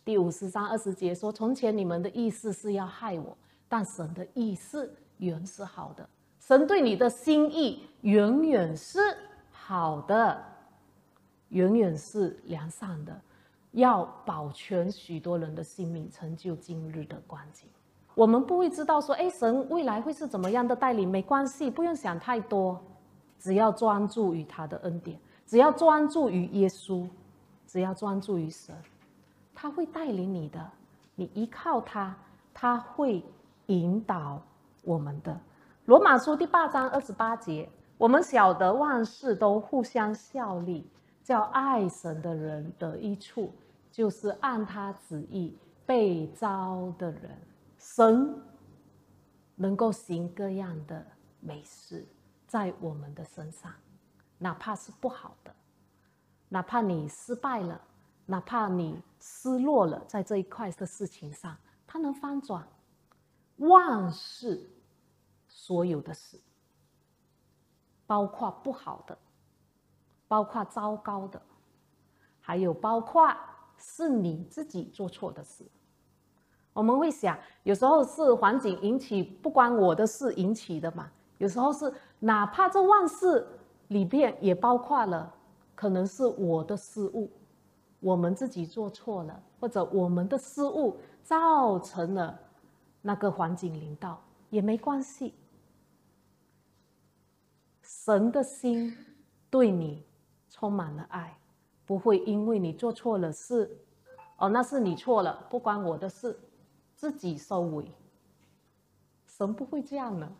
[0.04, 6.08] 第五十章二十节说：“从前你们的意思是要害我，但神的意思原是好的。
[6.40, 8.98] 神对你的心意远远是
[9.52, 10.44] 好的，
[11.50, 13.20] 远远是良善的，
[13.70, 17.68] 要保全许多人的性命，成就今日的光景。
[18.16, 21.06] 我们不会知道说，哎，神未来会是怎么样的带领？
[21.06, 22.80] 没关系，不用想太多。”
[23.38, 27.06] 只要专注于他的恩典，只要专注于耶稣，
[27.66, 28.74] 只要专注于神，
[29.54, 30.58] 他会带领你的。
[31.14, 32.16] 你依靠他，
[32.54, 33.22] 他会
[33.66, 34.40] 引导
[34.82, 35.38] 我们的。
[35.84, 40.88] 罗马书第八章二十八节，我们晓得万事都互相效力，
[41.22, 43.52] 叫爱神的人得益处，
[43.92, 47.38] 就是按他旨意被招的人。
[47.78, 48.42] 神
[49.54, 51.06] 能够行各样的
[51.40, 52.06] 美事。
[52.46, 53.74] 在我们的身上，
[54.38, 55.52] 哪怕是不好的，
[56.48, 57.80] 哪怕你失败了，
[58.24, 61.58] 哪怕你失落了，在这一块的事情上，
[61.88, 62.66] 它能翻转
[63.56, 64.70] 万事，
[65.48, 66.40] 所有的事，
[68.06, 69.18] 包括不好的，
[70.28, 71.42] 包括糟糕的，
[72.40, 73.28] 还有包括
[73.76, 75.66] 是你自己做错的事。
[76.76, 81.10] 我们会想，有时候是环境引起，不关我的事引起的嘛？
[81.38, 81.90] 有时候是。
[82.18, 83.46] 哪怕这万事
[83.88, 85.34] 里边也包括了，
[85.74, 87.30] 可能是我的失误，
[88.00, 92.38] 我们自己做错了，或者我们的失误造成了
[93.02, 95.34] 那个环境临到，也没关系。
[97.82, 98.96] 神的心
[99.50, 100.02] 对你
[100.48, 101.36] 充满了爱，
[101.84, 103.78] 不会因为你做错了事，
[104.38, 106.34] 哦，那是你错了，不关我的事，
[106.96, 107.92] 自己收尾。
[109.28, 110.32] 神不会这样的。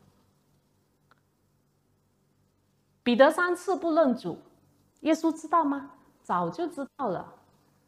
[3.05, 4.39] 彼得三次不认主，
[5.03, 5.93] 耶稣知道吗？
[6.23, 7.35] 早就知道了。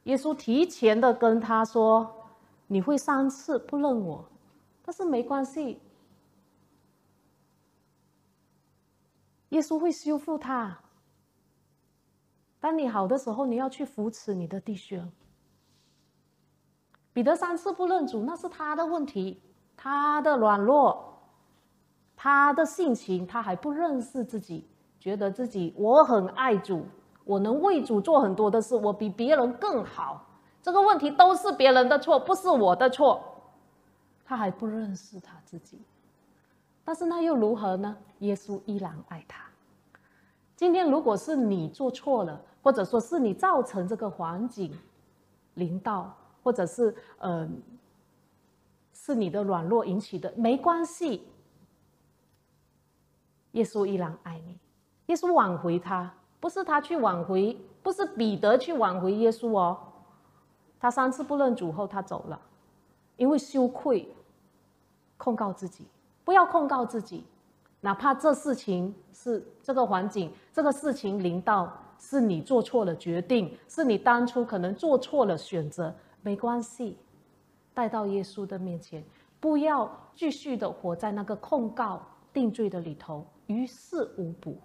[0.04, 2.31] 耶稣提前的跟他说
[2.68, 4.24] ：“你会三次不认我，
[4.83, 5.81] 但是没关系，
[9.48, 10.78] 耶稣会修复他。
[12.61, 15.11] 当你好的时候，你要去扶持你的弟兄。”
[17.18, 19.42] 彼得三次不认主，那是他的问题，
[19.76, 21.18] 他的软弱，
[22.14, 24.68] 他的性情，他还不认识自己。
[25.00, 26.87] 觉得自己我很爱主，
[27.24, 30.26] 我能为主做很多的事，我比别人更好。
[30.62, 33.20] 这个问题都是别人的错，不是我的错。
[34.24, 35.83] 他还不认识他自己，
[36.85, 37.96] 但是那又如何呢？
[38.20, 39.42] 耶稣依然爱他。
[40.54, 44.72] 今天如果是你做错了，或者说是你造成这个环境
[45.54, 46.14] 临到，
[46.48, 47.46] 或者是呃
[48.94, 51.28] 是你的软弱引起的，没关系。
[53.52, 54.58] 耶稣依然爱你。
[55.08, 59.78] 耶稣挽回他，不是他去挽回，不是彼得去挽回耶稣哦。
[60.80, 62.40] 他三次不认主后，他走了，
[63.18, 64.08] 因为羞愧，
[65.18, 65.84] 控告自己，
[66.24, 67.24] 不要控告自己，
[67.82, 76.98] 哪怕这事情是这个环境，这个事情临到是你做错了决定，是你当初可能做错了选择，没关系，
[77.72, 79.04] 带到耶稣的面前，
[79.40, 82.02] 不要继续的活在那个控告
[82.33, 84.59] 定罪的里头，于事无补。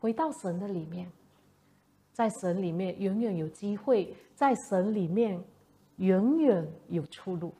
[0.00, 1.10] 回到神的里面，
[2.12, 5.42] 在神里面永远有机会，在神里面
[5.96, 7.52] 永远有出路。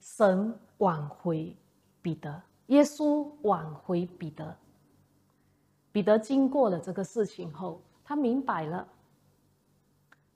[0.00, 1.54] 神挽回
[2.00, 4.56] 彼得，耶稣挽回彼得。
[5.92, 8.88] 彼得经过了这个事情后，他明白了，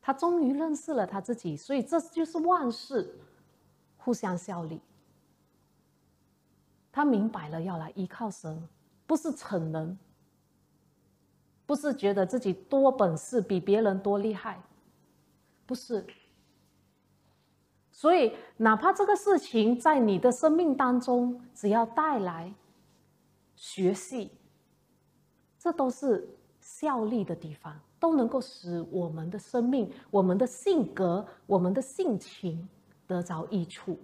[0.07, 3.19] 他终于认识了他自己，所以这就是万事
[3.97, 4.79] 互相效力。
[6.93, 8.69] 他明白了，要来依靠神。
[9.07, 9.97] 不是逞能，
[11.65, 14.63] 不是觉得自己多本事，比别人多厉害，
[15.65, 16.05] 不是。
[17.91, 22.53] 所以，哪怕这个事情在你的生命当中，只要带来
[23.57, 24.31] 学习，
[25.59, 26.29] 这都是
[26.61, 32.69] 效力的地方，都能够使我们的生命、我们的性格、我们的性情
[33.07, 33.99] 得着益处，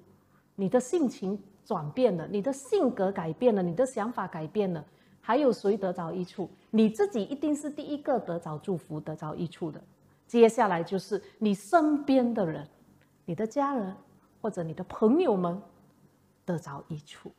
[0.56, 4.82] 你的性情转变了，你的性格改变了，你的想法改变了，
[5.20, 6.48] 还有谁得着益处？
[6.70, 9.78] 你自己一定是第一个得着祝福、得着益处的。
[10.26, 12.66] 接下来就是你身边的人，
[13.26, 13.94] 你的家人
[14.40, 15.60] 或者你的朋友们
[16.46, 17.30] 得着益处，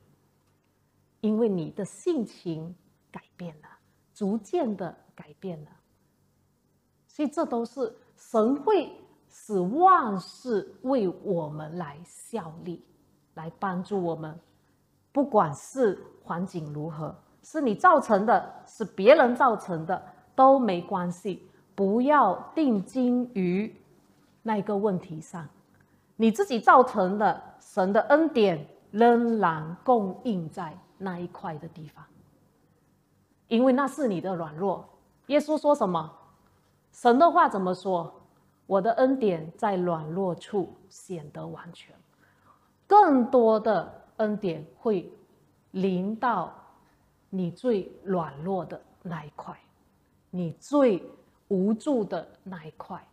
[1.22, 2.76] 因为你的性情
[3.12, 3.68] 改变了，
[4.14, 5.72] 逐渐的改变了。
[7.12, 8.92] 所以这都是神会
[9.30, 12.84] 使万事为我们来效力。
[13.36, 14.38] 来帮助我们，
[15.14, 20.04] 不管是环境如何，是你造成的，是别人造成的，
[20.36, 21.42] 都没关系。
[21.74, 23.74] 不要定睛于
[24.44, 25.48] 那个问题上，
[26.18, 32.04] 你自己造成的，神的恩典仍然供应在那一块的地方，
[33.48, 34.84] 因为那是你的软弱。
[35.28, 36.12] 耶稣说什么？
[36.92, 38.14] 神的话怎么说？
[38.68, 41.94] 我的恩典在软弱处显得完全。
[42.88, 45.12] 更多的恩典会
[45.72, 46.54] 临到
[47.30, 49.58] 你最软弱的那一块，
[50.30, 51.04] 你最
[51.48, 53.06] 无助的那一块，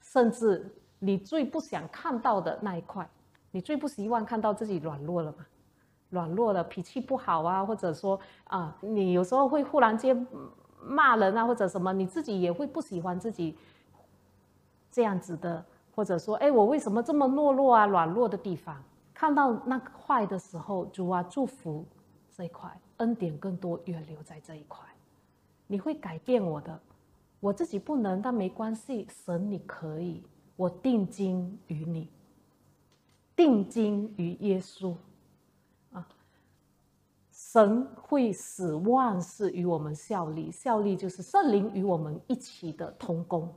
[0.00, 3.08] 甚至你最不想看到的那一块，
[3.50, 5.46] 你最不希望看到自己软弱了吗？
[6.10, 10.26] 软弱了，脾气不好啊，或者说啊，你有时候会忽然间
[10.82, 13.56] 骂人啊，或者什么，你自己也会不喜欢自己
[14.90, 15.64] 这样子的。
[15.94, 17.84] 或者说，哎，我为什么这么懦弱啊？
[17.84, 18.80] 软弱的地方，
[19.12, 21.84] 看到那块的时候，主啊，祝福
[22.30, 24.86] 这一块，恩典更多，远留在这一块。
[25.66, 26.80] 你会改变我的，
[27.40, 30.22] 我自己不能，但没关系，神你可以。
[30.54, 32.08] 我定睛于你，
[33.34, 34.94] 定睛于耶稣，
[37.58, 43.52] 神会使万事与我们效力，效力就是圣灵与我们一起的同工。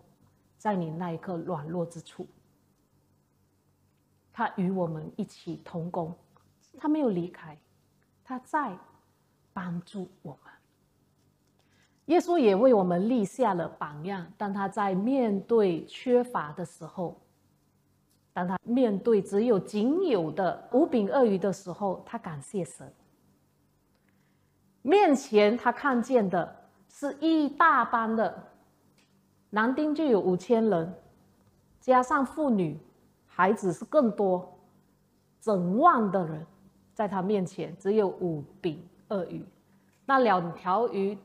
[0.58, 2.26] 在你那一刻软弱之处，
[4.34, 6.12] 他与我们一起同工，
[6.80, 7.56] 他没有离开，
[8.24, 8.76] 他在
[9.54, 10.52] 帮助我们。
[12.06, 14.26] 耶稣也为我们立下了榜样。
[14.36, 17.22] 当他在面对缺乏的时候，
[18.34, 22.92] 当他面对只有仅有的五饼二鱼的时候，他感谢神。
[24.82, 26.56] 面前他看见的
[26.90, 28.52] 是一大班的。
[29.50, 30.94] 男丁就有五千人，
[31.80, 32.80] 加上妇女、
[33.26, 34.58] 孩子是更多，
[35.42, 36.46] 整万的人
[36.94, 39.46] 在他面前只有五饼二鱼。
[40.06, 41.18] 那两条鱼，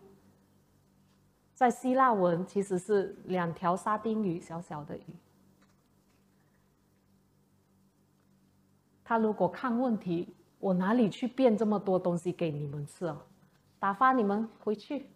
[1.55, 5.05] 在希腊文其实是两条沙丁鱼，小小的鱼。
[9.05, 13.23] 他如果看问题，我哪里去变这么多东西给你们吃哦？
[13.79, 15.11] 打发你们回去。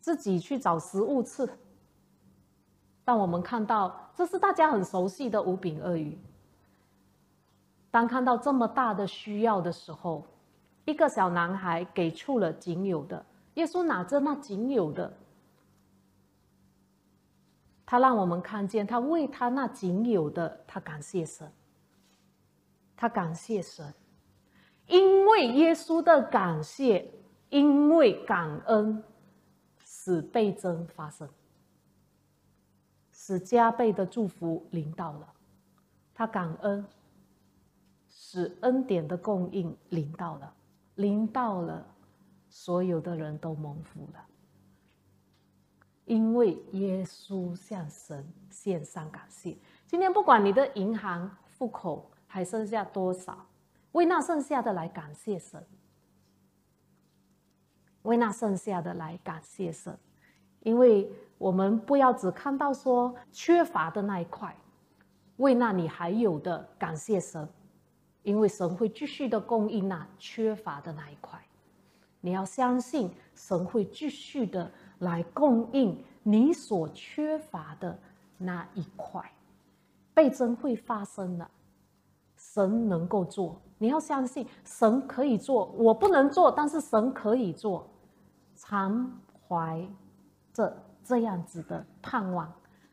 [0.00, 1.46] 自己去找食物吃。
[3.04, 6.16] 当我们看到这是大家很熟悉的五饼二鱼，
[7.90, 10.24] 当看到这么大的需要的时候，
[10.86, 13.24] 一个小男孩给出了仅有的。
[13.54, 15.12] 耶稣拿着那仅有的，
[17.84, 21.52] 他让我们看见，他为他那仅有的，他感谢神，
[22.96, 23.92] 他感谢神，
[24.90, 27.10] 因为耶稣的感谢，
[27.48, 29.02] 因为感恩。
[29.92, 31.28] 使倍增发生，
[33.12, 35.28] 使加倍的祝福临到了，
[36.14, 36.86] 他感恩，
[38.08, 40.54] 使恩典的供应临到了，
[40.94, 41.86] 临到了，
[42.48, 44.24] 所有的人都蒙福了，
[46.06, 49.54] 因为耶稣向神献上感谢。
[49.86, 53.46] 今天不管你的银行户口还剩下多少，
[53.92, 55.64] 为那剩下的来感谢神。
[58.02, 59.94] 为那剩下的来感谢神，
[60.60, 64.56] 因为我们不要只看到说缺乏的那一块，
[65.36, 67.46] 为那你还有的感谢神，
[68.22, 71.38] 因为神会继续的供应那缺乏的那一块。
[72.22, 74.70] 你要相信神会继续的
[75.00, 77.98] 来供应你所缺乏的
[78.38, 79.30] 那一块，
[80.14, 81.50] 倍增会发生的。
[82.36, 87.88] 神能够做，你要相信神可以做，我不能做，但是神可以做。
[88.54, 89.10] 常
[89.48, 89.82] 怀
[90.52, 92.52] 着这样子的盼望，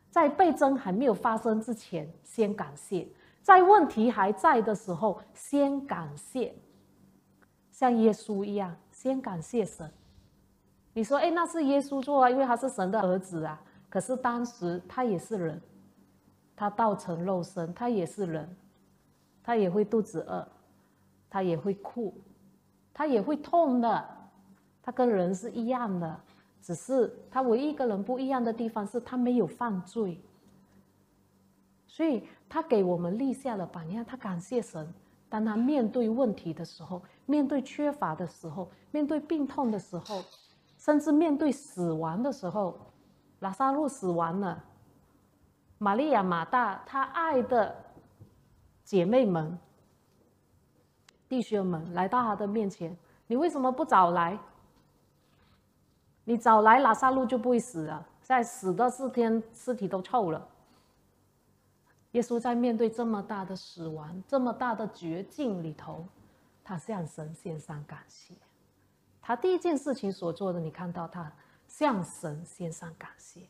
[0.09, 3.05] 在倍增还没有发生之前，先感谢；
[3.43, 6.55] 在问题还在的时候，先感谢。
[7.69, 9.91] 像耶稣一样，先感谢神。
[10.93, 13.61] 你说，哎，那是耶稣做啊，因为他是神的儿子啊。
[13.89, 15.61] 可是当时他也是人，
[16.55, 18.55] 他道成肉身，他也是人，
[19.43, 20.47] 他也会肚子饿，
[21.29, 22.13] 他也会哭，
[22.93, 24.17] 他也会痛的。
[24.81, 26.19] 他跟人是一样的，
[26.61, 30.21] 只是他唯一一个人不一样的地方是他没有犯罪，
[31.87, 34.93] 所以他给我们立下了榜样，他感谢神。
[35.29, 40.23] 当他面对问题的时候，面对缺乏的时候，面对病痛的时候，
[40.77, 42.79] 甚至面对死亡的时候，
[43.39, 44.63] 拉萨路死亡了，
[45.79, 47.75] 玛利亚、马大，他爱的
[48.85, 49.59] 姐妹们、
[51.27, 52.95] 弟兄们来到他的面前，
[53.27, 54.37] 你为什么不早来？
[56.23, 58.05] 你早来，拉萨路就不会死了。
[58.21, 60.47] 在死的四天，尸体都臭了。
[62.11, 66.05] 耶稣在面对这么大的死亡、这么大的绝境里头，
[66.63, 68.33] 他向神献上感谢。
[69.21, 71.31] 他第一件事情所做的，你看到他
[71.67, 73.41] 向神献上感谢。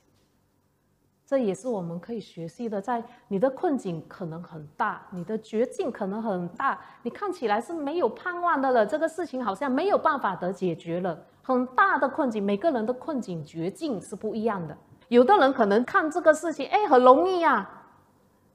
[1.28, 2.82] 这也是我们可以学习的。
[2.82, 8.86] 在你的困境可能很大，你的绝境可能很大，你看起来是没有盼望的了。
[8.86, 11.22] 这个事情好像没有办法得解决了。
[11.44, 14.78] 很大的困境，每个人的困境、绝境是不一样的。
[15.10, 17.70] 有的人可能看这个事情，哎，很容易呀。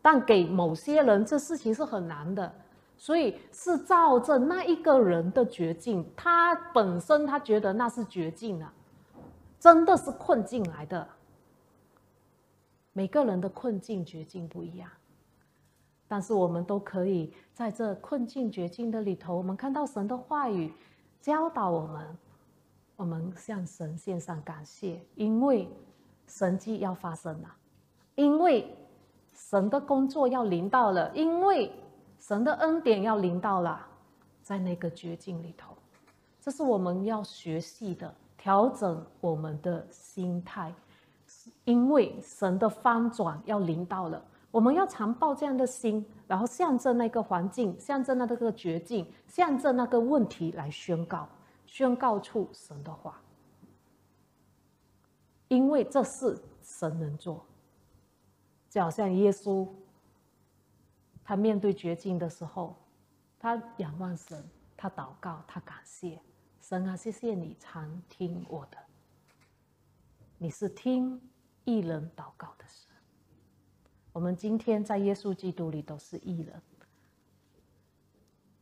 [0.00, 2.50] 但给某些人，这事情是很难的，
[2.96, 8.72] 所以是照着那一个人的绝境，他本身他觉得那是绝境啊，
[9.60, 11.06] 真的是困境来的。
[12.92, 14.90] 每个人的困境、绝境不一样，
[16.08, 20.72] 但是我们都可以在这困境、绝境的里头，我们看到神的话语
[21.20, 22.18] 教导我们，
[22.96, 25.68] 我们向神献上感谢，因为
[26.26, 27.54] 神迹要发生了，
[28.14, 28.76] 因为。
[29.34, 31.72] 神的工作要临到了，因为
[32.18, 33.80] 神的恩典要临到了，
[34.42, 35.74] 在那个绝境里头，
[36.38, 40.72] 这是我们要学习的，调整我们的心态，
[41.64, 51.28] 因为神的翻转要临到了，我们要常抱这样的心，然后向着那个环境，向着那个绝境，向着那个问题来宣告，
[51.66, 53.20] 宣告出神的话，
[55.48, 57.44] 因为这是神能做。
[58.68, 59.68] 就好像耶稣，
[61.22, 62.74] 他面对绝境的时候，
[63.38, 64.42] 他仰望神，
[64.76, 66.18] 他祷告，他感谢
[66.60, 68.78] 神啊，谢谢你常听我的。
[70.38, 71.20] 你是听
[71.64, 72.88] 艺人祷告的神。
[74.12, 76.60] 我们今天在耶稣基督里都是艺人。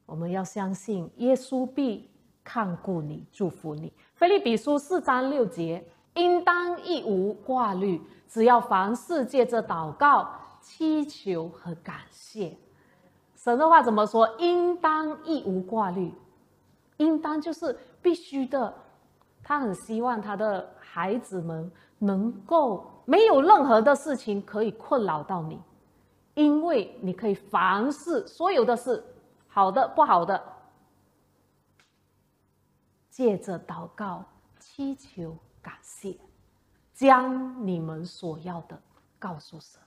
[0.07, 2.11] 我们要相信耶稣必
[2.43, 3.93] 看顾你，祝福你。
[4.15, 5.85] 菲利比书四章六节，
[6.15, 8.01] 应当一无挂虑。
[8.29, 10.29] 只要凡事借着祷告、
[10.61, 12.57] 祈求和感谢，
[13.35, 14.37] 神的话怎么说？
[14.39, 16.13] 应当一无挂虑，
[16.99, 18.73] 应当就是必须的。
[19.43, 21.71] 他很希望他的孩子们
[22.01, 25.61] 能够没有任何的事情可以困扰到你，
[26.35, 29.05] 因为你可以凡事所有的事，
[29.47, 30.43] 好的、不好的，
[33.11, 34.25] 借着祷告、
[34.59, 36.17] 祈求、感谢。
[36.95, 38.79] 将你们所要的
[39.19, 39.81] 告诉神，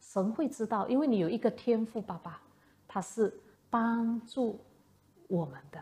[0.00, 2.40] 神会知道，因为你有一个天赋，爸爸，
[2.88, 3.32] 他是
[3.68, 4.58] 帮助
[5.28, 5.80] 我们的。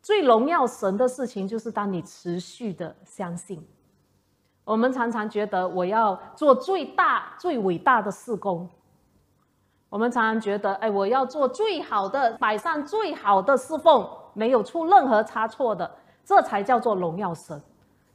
[0.00, 3.64] 最荣耀神的事情，就是当你持续的相信。
[4.68, 8.68] 我们常常觉得我要做最大、最伟大的事工，
[9.88, 15.90] 我们常常觉得，哎，我要做最好的，摆上最好的侍奉，没有出任何差错的，
[16.22, 17.58] 这才叫做荣耀神。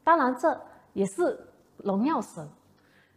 [0.04, 0.56] 当然，这
[0.94, 1.48] 也是。
[1.78, 2.48] 荣耀神，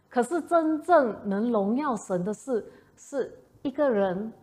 [0.09, 4.33] 可是真正能荣耀神的是，是一个人，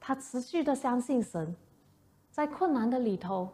[0.00, 1.54] 他持续的相信神，
[2.30, 3.50] 在困难的里头，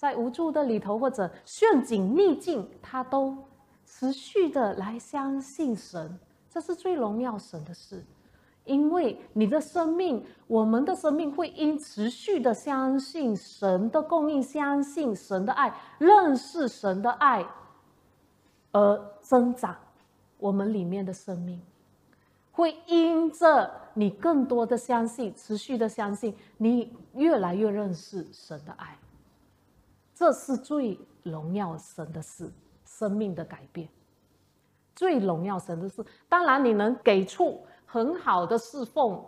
[0.00, 3.36] 在无助的里头，或者陷阱逆境，他都
[3.84, 8.02] 持续的来相信神，这是最荣耀神的事。
[8.64, 17.46] 因为你的生命，我们的生命会因持续的相信神的供应，相信神的爱，认识神的爱。
[18.72, 19.76] 而增长，
[20.38, 21.60] 我们里面的生命
[22.52, 28.96] 会因着你更多的相信，持续的相信，你越来越认识神的爱。
[30.20, 32.52] 这是最荣耀神的事，
[32.84, 33.88] 生命的改变，
[34.94, 36.04] 最荣耀神的事。
[36.28, 39.18] 当然，你能给出很好的侍奉，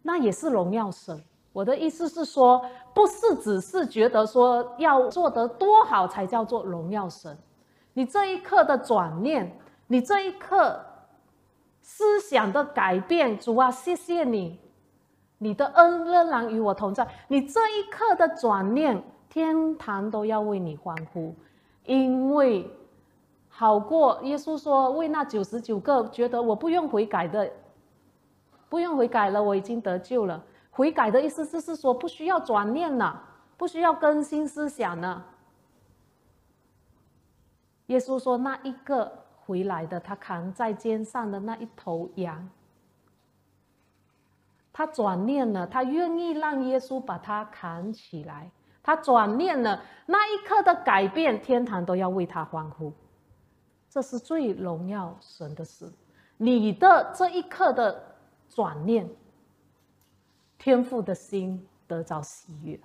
[0.00, 1.22] 那也是荣耀神。
[1.52, 2.64] 我的意思是说，
[2.94, 7.36] 不是只是觉得说要做得多好才叫做荣耀神。
[7.92, 10.82] 你这一刻的转念，你这一刻
[11.82, 14.58] 思想的改变，主啊，谢谢你，
[15.36, 17.06] 你的恩仍然与我同在。
[17.28, 19.04] 你这一刻的转念，
[19.34, 21.34] 天堂都要为你欢呼，
[21.86, 22.70] 因为
[23.48, 27.50] 好过耶稣说为那九十九个觉得我不用悔改的，
[28.68, 30.40] 不用悔改了，我已经得救了。
[30.70, 33.20] 悔改的意思就是说不需要转念了，
[33.56, 35.26] 不需要更新思想了。
[37.86, 39.10] 耶稣说：“那一个
[39.44, 42.48] 回来的，他扛在肩上的那一头羊，
[44.72, 48.48] 他转念了，他愿意让耶稣把他扛起来。
[48.84, 52.92] 他转念了，那一刻的改变，天堂都要为他欢呼。
[53.88, 55.90] 这是最荣耀神的事。
[56.36, 58.14] 你的这一刻的
[58.50, 59.08] 转念，
[60.58, 62.78] 天父的心得着喜悦。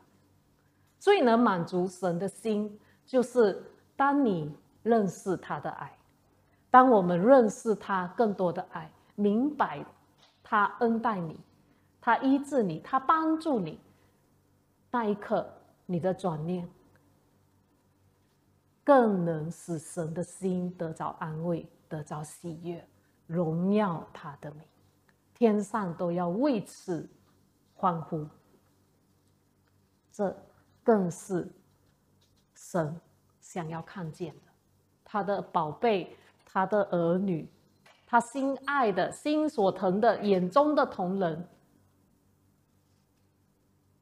[1.00, 3.62] 最能满足神的心，就是
[3.98, 5.92] 当你认识他的爱，
[6.72, 9.84] 当我们认识他更多的爱，明白
[10.42, 11.38] 他恩待你，
[12.00, 13.78] 他医治你，他帮助你，
[14.92, 15.46] 那一刻。
[15.92, 16.70] 你的转念，
[18.84, 22.88] 更能使神的心得着安慰，得着喜悦，
[23.26, 24.62] 荣耀他的名，
[25.34, 27.10] 天上都要为此
[27.74, 28.28] 欢呼。
[30.12, 30.38] 这
[30.84, 31.52] 更是
[32.54, 32.96] 神
[33.42, 34.42] 想要看见的，
[35.04, 36.16] 他的宝贝，
[36.46, 37.50] 他的儿女，
[38.06, 41.50] 他心爱的心所疼的眼中的同人，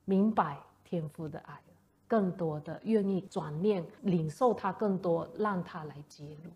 [0.04, 1.62] 明白天父的爱。
[2.08, 6.49] 更多的愿意转念领受他更多，让他来揭露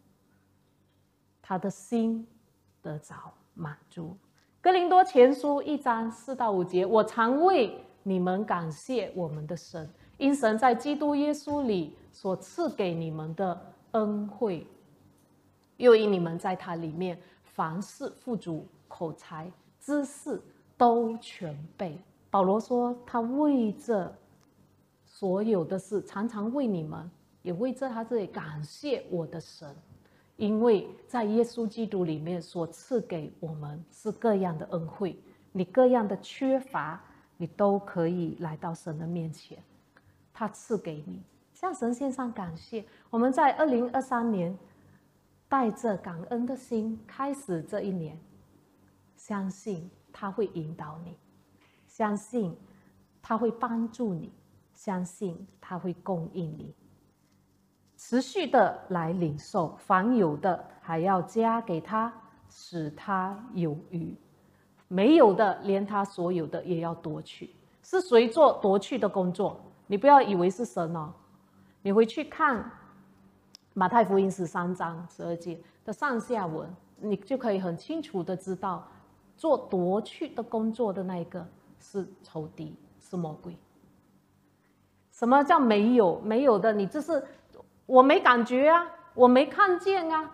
[1.41, 2.25] 他的心
[2.81, 3.15] 得着
[3.53, 4.15] 满足。
[4.61, 13.59] 哥林多前书一章四到五节，我常为你们感谢我们的神，因神在基督耶稣里所赐给你们的
[13.91, 14.65] 恩惠，
[15.77, 20.41] 又因你们在他里面凡事富足，口才知识
[20.77, 21.99] 都全备。
[22.29, 24.15] 保罗说，他为这。
[25.21, 27.07] 所有的事，常常为你们，
[27.43, 29.69] 也为在他这里感谢我的神，
[30.35, 35.15] 因为在耶稣基督里面所赐给我们是各样的恩惠，
[35.51, 36.99] 你各样的缺乏，
[37.37, 39.61] 你都可以来到神的面前，
[40.33, 41.21] 他赐给你，
[41.53, 42.83] 向神献上感谢。
[43.11, 44.57] 我们在二零二三年，
[45.47, 48.19] 带着感恩的心开始这一年，
[49.15, 51.15] 相信他会引导你，
[51.85, 52.57] 相信
[53.21, 54.31] 他会帮助你。
[54.83, 56.73] 相信他会供应你，
[57.97, 62.11] 持续的来领受，凡有的还要加给他，
[62.49, 64.15] 使他有余；
[64.87, 67.51] 没有的，连他所有的也要夺去。
[67.83, 69.61] 是谁做夺去的工作？
[69.85, 71.13] 你不要以为是神哦，
[71.83, 72.67] 你回去看
[73.75, 76.67] 马太福音十三章十二节的上下文，
[76.99, 78.87] 你就可以很清楚的知道，
[79.37, 81.47] 做夺去的工作的那一个
[81.79, 83.55] 是仇敌，是魔鬼。
[85.21, 86.19] 什么叫没有？
[86.21, 87.23] 没有的，你这是
[87.85, 90.31] 我没感觉啊，我没看见啊。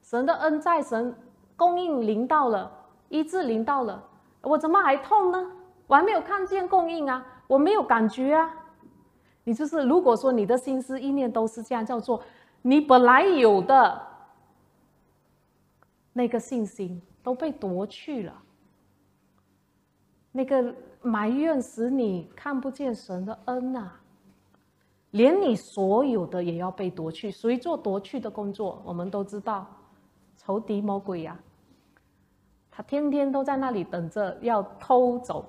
[0.00, 1.12] 神的恩在，神
[1.56, 2.70] 供应临到了，
[3.08, 4.00] 医治临到了，
[4.42, 5.50] 我怎么还痛呢？
[5.88, 8.48] 我还没有看见供应啊，我没有感觉啊。
[9.42, 12.22] 你就是，如果说你的心思意念都是这样，叫做
[12.62, 14.00] 你本来有的
[16.12, 18.40] 那个信心都被夺去了，
[20.30, 23.90] 那个埋怨使你看不见神的恩呐。
[25.12, 28.82] 连你所有的也要被夺去，谁做夺去的工作？
[28.84, 29.66] 我们都知道，
[30.36, 31.38] 仇敌魔鬼呀，
[32.70, 35.46] 他天天都在那里等着要偷走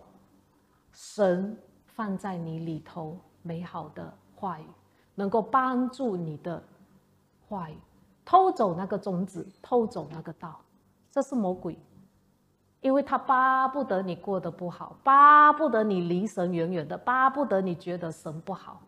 [0.91, 4.65] 神放在你里头美好的话语，
[5.15, 6.61] 能够帮助你的
[7.47, 7.77] 话语，
[8.25, 10.59] 偷走那个种子，偷走那个道，
[11.09, 11.79] 这是魔鬼，
[12.81, 18.81] 因为他巴不得你过得不好，巴不得你离神远远的，巴不得你觉得神不好。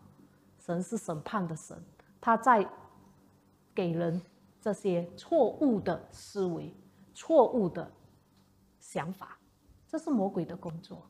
[0.65, 1.77] 神是审判的神，
[2.19, 2.67] 他在
[3.75, 4.19] 给人
[4.59, 6.73] 这些错误的思维、
[7.13, 7.87] 错误的
[8.79, 9.37] 想法，
[9.87, 11.05] 这是魔鬼的工作。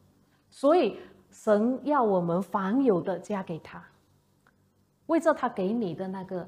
[0.49, 0.99] 所以
[1.31, 3.81] 神要我们凡有的加给他，
[5.05, 6.45] 为着他给你的那个，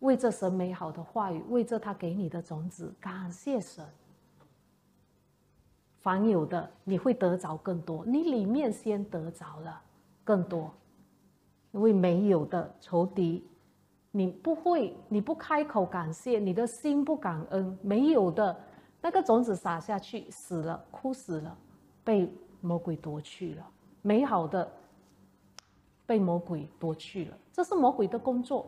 [0.00, 3.82] 为着神美好的话语，为着他给你的种子，感谢神。
[6.02, 9.80] 凡有的你会得着更多，你里面先得着了
[10.22, 10.70] 更多。
[11.74, 13.44] 因为没有的仇敌，
[14.12, 18.56] 你不会，你不开口感谢，你的心不感恩，没有的
[19.02, 21.58] 那个种子撒下去，死了，枯死了，
[22.04, 23.66] 被魔鬼夺去了，
[24.02, 24.70] 美好的
[26.06, 28.66] 被魔鬼夺去了，这是魔鬼的工作。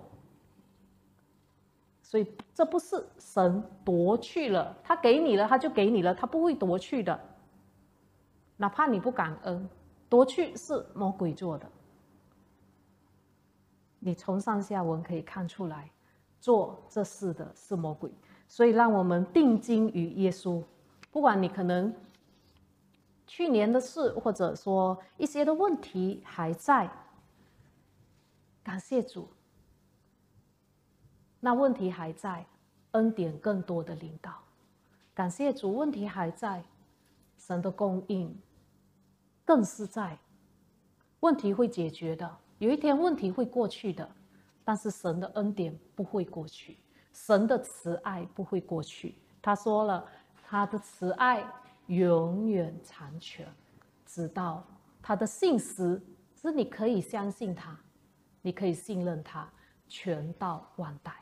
[2.02, 7.18] 所以这不是神夺去了，他给你了，他就给你了，他不会夺去的。
[8.56, 9.68] 哪怕你不感恩，
[10.08, 11.70] 夺去是魔鬼做的。
[14.06, 15.90] 你从上下文可以看出来，
[16.38, 18.08] 做这事的是魔鬼，
[18.46, 20.62] 所以让我们定睛于耶稣。
[21.10, 21.92] 不管你可能
[23.26, 26.88] 去年的事，或者说一些的问题还在，
[28.62, 29.28] 感谢主。
[31.40, 32.46] 那问题还在，
[32.92, 34.34] 恩典更多的领导。
[35.14, 36.62] 感谢主，问题还在，
[37.36, 38.40] 神的供应
[39.44, 40.16] 更是在，
[41.18, 42.36] 问题会解决的。
[42.58, 44.08] 有一天问题会过去的，
[44.64, 46.78] 但是神的恩典不会过去，
[47.12, 49.16] 神的慈爱不会过去。
[49.42, 50.04] 他说了，
[50.48, 51.44] 他的慈爱
[51.86, 53.46] 永远长存，
[54.04, 54.64] 直到
[55.02, 56.00] 他的信实
[56.34, 57.78] 是你可以相信他，
[58.42, 59.48] 你可以信任他，
[59.86, 61.12] 全到万代。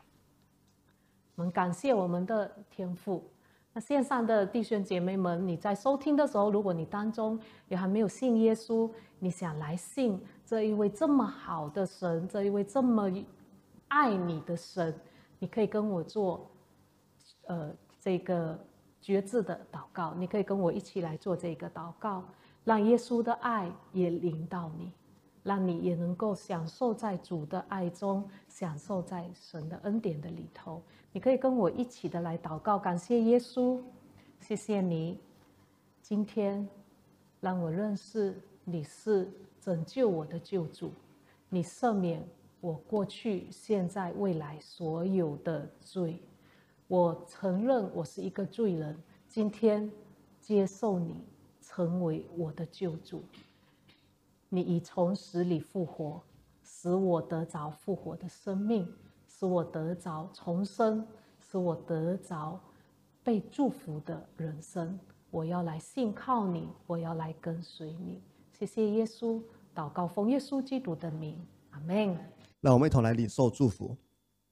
[1.35, 3.29] 我们感谢我们的天父。
[3.73, 13.11] 那线上的弟兄姐妹们，你在收听的时候，如果你当中也还没有信耶稣，你想来信这一位这么好的神，这一位这么
[13.89, 14.95] 爱你的神，
[15.39, 16.51] 你可以跟我做，
[17.47, 18.59] 呃，这个
[19.01, 20.15] 觉志的祷告。
[20.15, 22.25] 你可以跟我一起来做这个祷告，
[22.65, 24.93] 让耶稣的爱也临到你。
[25.43, 30.83] 让你也能够享受在主的爱中，享受在神的恩典的里头。
[31.13, 33.79] 你可以跟我一起的来祷告，感谢耶稣，
[34.41, 35.21] 谢谢你，
[36.01, 36.67] 今天
[37.43, 39.31] 让我认识你是
[39.65, 40.93] 拯救我的救主，
[41.49, 42.23] 你赦免
[42.61, 46.21] 我过去、现在、未来所有的罪。
[46.87, 48.95] 我承认我是一个罪人，
[49.27, 49.91] 今天
[50.39, 51.25] 接受你
[51.63, 53.23] 成为我的救主。
[54.51, 56.21] 你已从死里复活，
[56.63, 58.87] 使我得着复活的生命，
[59.27, 61.07] 使我得着重生，
[61.41, 62.61] 使我得着
[63.23, 65.01] 被祝福的人生。
[65.31, 68.21] 我要来信靠你，我要来跟随你。
[68.57, 69.43] 谢谢耶稣，
[69.75, 71.37] 祷告奉耶稣基督的名，
[71.71, 72.17] 阿门。
[72.61, 73.97] 让我们一同来领受祝福，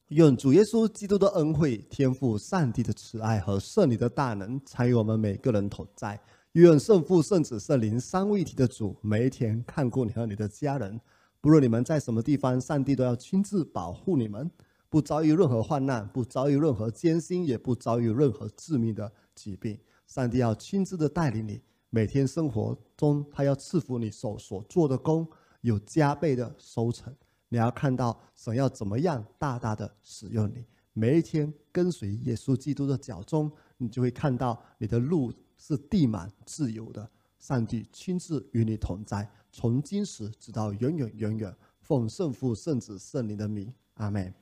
[0.08, 6.20] 愿主耶稣基督的恩惠、天赋上帝的慈爱和圣灵的大能，参与我们每个人同在。
[6.54, 11.00] 愿圣父、圣子、圣灵三位一体的主，每一天看顾你和你的家人。
[11.40, 14.50] 不论你们在什么地方，上帝都要亲自保护你们，
[14.88, 19.78] 不遭遇任何患难，不遭遇任何艰辛，也不遭遇任何致命的疾病。
[20.08, 21.62] 上帝要亲自的带领你，
[21.94, 25.28] 每天生活中，他要赐福你手所做的工
[25.60, 27.14] 有加倍的收成。
[27.50, 30.64] 你要看到神要怎么样大大的使用你。
[30.94, 35.32] 每一天跟随耶稣基督的脚中，你就会看到你的路。
[35.58, 44.34] 是地满自由的，上帝亲自与你同在，从今时直到永远永远，奉圣父、圣子、圣灵的名，阿门。